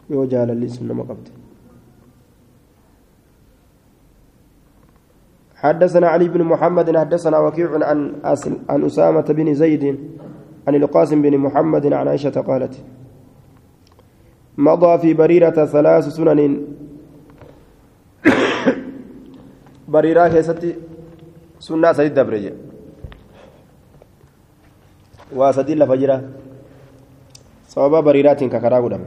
يو 0.10 0.26
جال 0.32 0.50
اللي 0.52 0.68
سنما 0.68 1.04
قبت 1.10 1.28
حدثنا 5.62 6.08
علي 6.08 6.28
بن 6.28 6.42
محمد 6.44 6.98
حدثنا 6.98 7.38
وكيع 7.40 7.70
عن 7.90 8.00
عن 8.70 8.84
أسامة 8.84 9.28
بن 9.38 9.54
زيد 9.54 9.84
عن 10.68 10.76
القاسم 10.76 11.22
بن 11.22 11.38
محمد 11.38 11.94
عن 11.94 12.08
عائشة 12.08 12.42
قالت 12.50 12.76
مضى 14.66 14.94
في 15.02 15.10
بريرة 15.14 15.58
ثلاث 15.74 16.06
سنن. 16.18 16.54
بريرة 19.88 20.28
كيستي 20.34 20.72
سنة 21.60 21.90
سيد 21.98 22.14
دبرجة 22.14 22.54
واسدي 25.38 25.76
لفجرة. 25.76 26.18
صواب 27.74 28.04
بريرات 28.04 28.44
ككرا 28.44 28.78
قدام 28.84 29.04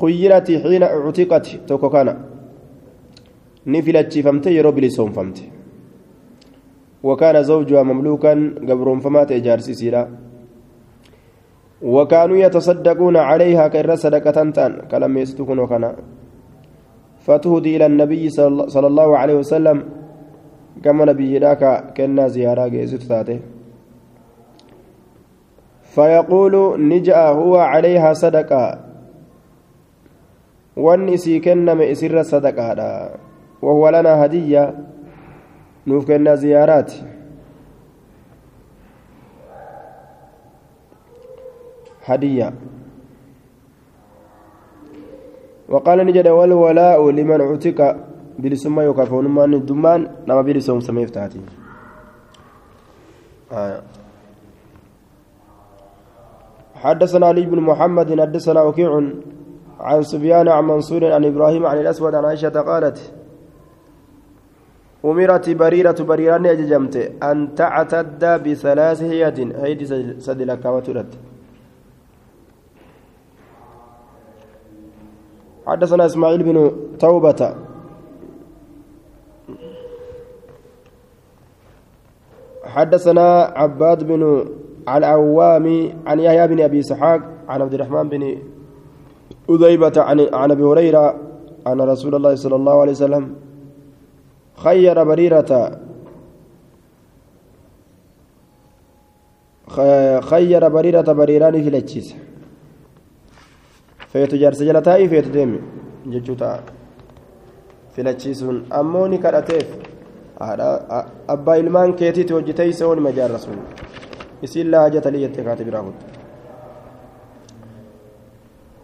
خيرت 0.00 0.48
حين 0.62 0.82
اعتقت 0.82 1.46
توكوكانا. 1.68 2.14
نفلت 3.66 4.18
فمت 4.18 4.46
يروب 4.46 4.78
لسون 4.78 5.10
فمت. 5.16 5.38
وكان 7.02 7.42
زوجها 7.42 7.82
مملوكا 7.82 8.32
قبر 8.68 8.88
فمات 9.00 9.32
إجارسي 9.32 9.74
سيرا. 9.74 10.02
وكانوا 11.82 12.36
يتصدقون 12.36 13.16
عليها 13.16 13.68
كإر 13.68 13.94
صدقة 13.94 14.50
تان. 14.50 14.72
كلام 14.90 15.18
يستكون 15.18 15.58
وكنا 15.58 15.96
فتهدي 17.26 17.76
إلى 17.76 17.86
النبي 17.86 18.28
صلى 18.74 18.86
الله 18.86 19.18
عليه 19.18 19.34
وسلم. 19.34 19.78
كما 20.84 21.04
نبي 21.04 21.38
ذاك 21.38 21.94
كنا 21.96 22.28
زيارة 22.28 22.66
جيزت 22.68 23.02
فيقول 25.82 26.54
نجأ 26.88 27.28
هو 27.28 27.56
عليها 27.56 28.12
صدقة. 28.12 28.78
إسي 31.14 31.40
كنما 31.40 31.92
إسر 31.92 32.22
صدقة. 32.22 32.68
وهو 33.62 33.88
لنا 33.88 34.24
هدية. 34.24 34.64
نوف 35.86 36.06
كنا 36.08 36.34
زيارات. 36.34 36.92
هدية. 42.04 42.52
وقال 45.68 45.98
نجد 46.06 46.28
والولاء 46.28 47.10
لمن 47.10 47.40
اعتق 47.40 47.96
بلسما 48.38 48.82
يكافون 48.82 49.24
من 49.34 49.54
الدمان 49.54 50.00
نما 50.28 50.42
بلسهم 50.42 50.80
سميف 50.80 51.10
تاتي. 51.10 51.40
آه. 53.52 53.82
حدثنا 56.74 57.26
علي 57.26 57.46
بن 57.46 57.60
محمد 57.60 58.20
حدثنا 58.20 58.62
وكيع 58.62 58.90
عن 59.80 60.02
سفيان 60.02 60.48
عن 60.48 60.64
منصور 60.64 61.12
عن 61.12 61.24
إبراهيم 61.24 61.66
عن 61.66 61.78
الأسود 61.78 62.14
عن 62.14 62.24
عائشة 62.24 62.48
قالت 62.48 63.12
أمرت 65.04 65.50
بريرة 65.50 65.98
بريران 66.02 66.46
أججمت 66.46 66.96
أن 67.22 67.54
تعتد 67.54 68.22
بثلاث 68.44 69.02
هيد 69.02 69.56
هيدي 69.56 69.84
سدلك 70.20 70.64
وترد. 70.64 71.31
حدثنا 75.66 76.06
إسماعيل 76.06 76.42
بن 76.42 76.72
توبة. 76.98 77.54
حدثنا 82.64 83.42
عباد 83.56 84.04
بن 84.04 84.22
العوام 84.88 85.66
عن 86.06 86.20
يحيى 86.20 86.46
بن 86.48 86.60
أبي 86.60 86.80
إسحاق 86.80 87.20
عن 87.48 87.62
عبد 87.62 87.74
الرحمن 87.74 88.08
بن 88.08 88.38
أذيبة 89.50 89.92
عن 89.96 90.20
عن 90.32 90.50
أبي 90.50 90.62
هريرة 90.62 91.16
أن 91.66 91.80
رسول 91.80 92.14
الله 92.14 92.34
صلى 92.34 92.56
الله 92.56 92.80
عليه 92.80 92.92
وسلم 92.92 93.34
خير 94.56 95.04
بريرة. 95.04 95.78
خير 100.20 100.68
بريرة 100.68 101.12
بريران 101.12 101.62
في 101.62 101.68
الأجيس 101.68 102.16
feetu 104.12 104.40
jaarsa 104.42 104.68
jala 104.68 104.82
taa'ii 104.88 105.08
feetu 105.14 105.34
deemi 105.36 105.58
jechuu 106.14 106.36
ta'a 106.44 106.58
filachiisuun 107.96 108.58
ammoo 108.80 109.06
ni 109.12 109.18
kadhateef 109.26 109.68
abbaa 111.34 111.56
ilmaan 111.64 111.94
keetiiti 112.00 112.32
hojjetee 112.38 112.68
isa 112.72 112.88
oolima 112.88 113.12
jaarrasuun 113.20 113.60
isiin 114.48 114.70
laa 114.74 114.82
hajata 114.88 115.14
liyyatti 115.16 115.46
kaate 115.50 115.64
biraa 115.70 115.84
kuttu 115.90 116.12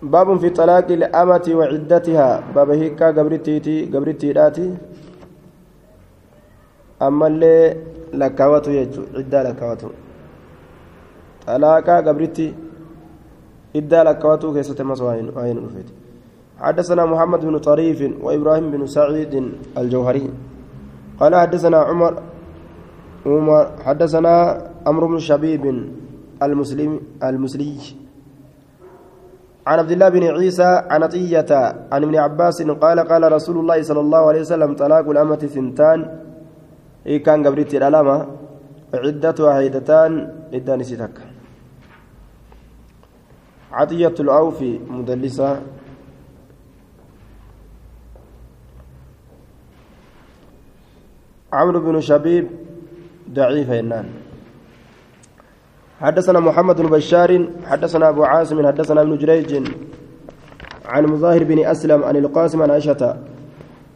باب 0.03 0.29
في 0.39 0.51
طلاق 0.51 0.89
الأمة 0.91 1.47
وعدتها 1.59 2.29
باب 2.55 2.71
هيكا 2.71 3.07
قبرتيتي 3.07 3.77
قبرتيداتي 3.93 4.75
أما 7.03 7.27
اللي 7.27 7.77
لكاوتو 8.21 8.71
يجو 8.71 9.03
عدة 9.19 9.43
لكاوتو 9.43 9.91
طلاقا 11.47 11.97
قبرتي 12.07 12.55
إدى 13.79 13.99
لكواتو 14.07 14.55
كيسة 14.55 14.79
مصواين 14.85 15.27
وين 15.37 15.57
رفيت 15.65 15.89
حدثنا 16.59 17.03
محمد 17.13 17.41
بن 17.47 17.57
طريف 17.59 17.99
وإبراهيم 18.25 18.67
بن 18.75 18.83
سعيد 18.87 19.35
الجوهري. 19.79 20.27
قال 21.21 21.33
حدثنا 21.35 21.79
عمر 21.89 22.13
عمر 23.27 23.65
حدثنا 23.87 24.35
أمر 24.91 25.03
بن 25.07 25.19
شبيب 25.19 25.65
المسلم 26.43 26.91
المسلي. 27.23 27.75
عن 29.67 29.79
عبد 29.79 29.91
الله 29.91 30.09
بن 30.09 30.25
عيسى 30.37 30.71
عن 30.91 31.03
عطية 31.03 31.51
عن 31.93 32.01
ابن 32.07 32.17
عباس 32.17 32.63
قال 32.63 32.99
قال 33.11 33.23
رسول 33.33 33.57
الله 33.59 33.79
صلى 33.83 34.01
الله 34.01 34.23
عليه 34.29 34.41
وسلم 34.41 34.71
طلاق 34.75 35.07
الأمة 35.11 35.43
ثنتان. 35.55 35.99
إيه 37.07 37.23
كان 37.23 37.47
قبرت 37.47 37.75
الألامة 37.75 38.17
عدتها 38.95 39.51
عيدتان. 39.61 40.13
إداني 40.55 40.85
ستك 40.85 41.17
عطية 43.73 44.15
الأوفي 44.21 44.79
مدلسة. 44.91 45.61
عمرو 51.53 51.81
بن 51.81 52.01
شبيب 52.01 52.47
ضعيف 53.31 53.71
إنان 53.71 54.05
حدثنا 56.01 56.41
محمد 56.41 56.81
بن 56.81 56.89
بشار 56.89 57.49
حدثنا 57.65 58.09
أبو 58.09 58.25
عاصم 58.25 58.67
حدثنا 58.67 59.03
ابن 59.03 59.17
جريج 59.19 59.71
عن 60.87 61.07
مظاهر 61.07 61.45
بن 61.45 61.59
أسلم 61.65 62.05
عن 62.05 62.17
القاسم 62.17 62.63
عن 62.63 62.71
عائشة 62.71 63.17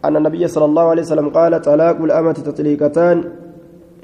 أن 0.04 0.16
النبي 0.16 0.48
صلى 0.48 0.64
الله 0.64 0.82
عليه 0.90 1.02
وسلم 1.02 1.28
قال 1.28 1.62
طلاق 1.62 1.96
الأمة 1.96 2.32
تطليقتان 2.32 3.24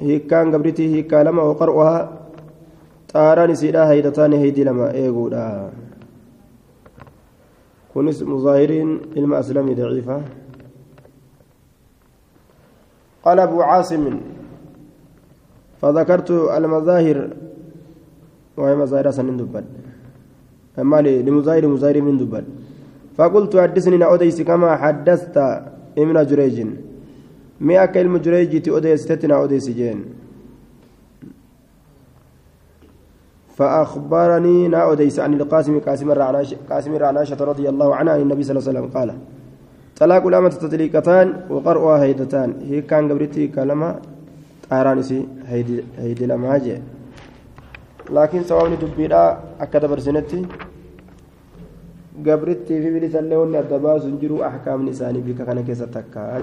هي 0.00 0.18
كان 0.18 0.54
قبرتي 0.54 0.94
هي 0.94 1.02
كلمة 1.02 1.42
وقرؤها 1.42 2.17
xaaraan 3.12 3.50
isiidha 3.50 3.86
haydataan 3.86 4.32
heydii 4.32 4.64
lama 4.64 4.90
eeguudha. 5.04 5.44
Kunis 7.92 8.22
muzaahiriin 8.22 8.90
ilma 9.16 9.36
aslamii 9.42 9.78
daciifa. 9.80 10.22
قال 13.28 13.38
أبو 13.40 13.62
عاصم 13.62 14.04
فذكرت 15.82 16.30
المظاهر 16.30 17.18
وهي 18.56 18.74
مظاهر 18.76 19.10
سنين 19.10 19.36
دبل 19.36 19.64
أما 20.78 20.98
لمظاهر 21.00 21.66
مظاهر 21.66 21.96
من 22.00 22.16
دبل 22.18 22.44
فقلت 23.16 23.52
حدثني 23.56 24.04
أوديس 24.04 24.42
كما 24.48 24.76
حدثت 24.82 25.36
ابن 25.98 26.16
جريج 26.30 26.56
مئة 27.60 27.86
كلمة 27.94 28.18
جريج 28.18 28.68
أوديس 28.68 29.06
تتنا 29.06 29.34
أوديس 29.40 29.68
جين 29.78 29.98
فأخبرني 33.58 34.68
نا 34.68 34.92
أديس 34.92 35.16
عن 35.20 35.34
القاسم 35.34 35.74
قاسم 35.86 36.10
الرعناش 36.10 36.54
قاسم 36.70 36.92
الرعناشة 36.94 37.40
رضي 37.50 37.66
الله 37.68 37.88
عنه 37.98 38.10
عن 38.14 38.20
النبي 38.20 38.42
صلى 38.42 38.54
الله 38.54 38.62
عليه 38.68 38.70
وسلم 38.78 38.90
قال 38.96 39.08
طلاق 39.98 40.26
الأمة 40.26 40.48
تطليقتان 40.48 41.26
وقرؤها 41.50 42.02
هيدتان. 42.02 42.50
هي 42.70 42.80
كان 42.86 43.10
قبرتي 43.10 43.48
كلمة 43.50 43.88
طارانسي 44.70 45.20
هيدي 45.50 45.84
هيدي 45.98 46.26
لما 46.26 46.54
هاجي 46.54 46.76
لكن 48.10 48.40
سواء 48.50 48.74
دبيرا 48.82 49.24
أكد 49.60 49.84
برسنتي. 49.90 50.40
قبرتي 52.26 52.74
في 52.82 52.88
بلسان 52.94 53.24
لون 53.30 53.56
الدباس 53.56 54.04
جرو 54.22 54.36
أحكام 54.48 54.88
نساني 54.88 55.18
بك 55.26 55.42
كان 55.46 55.58
كيسة 55.66 55.86
تكا. 55.86 56.42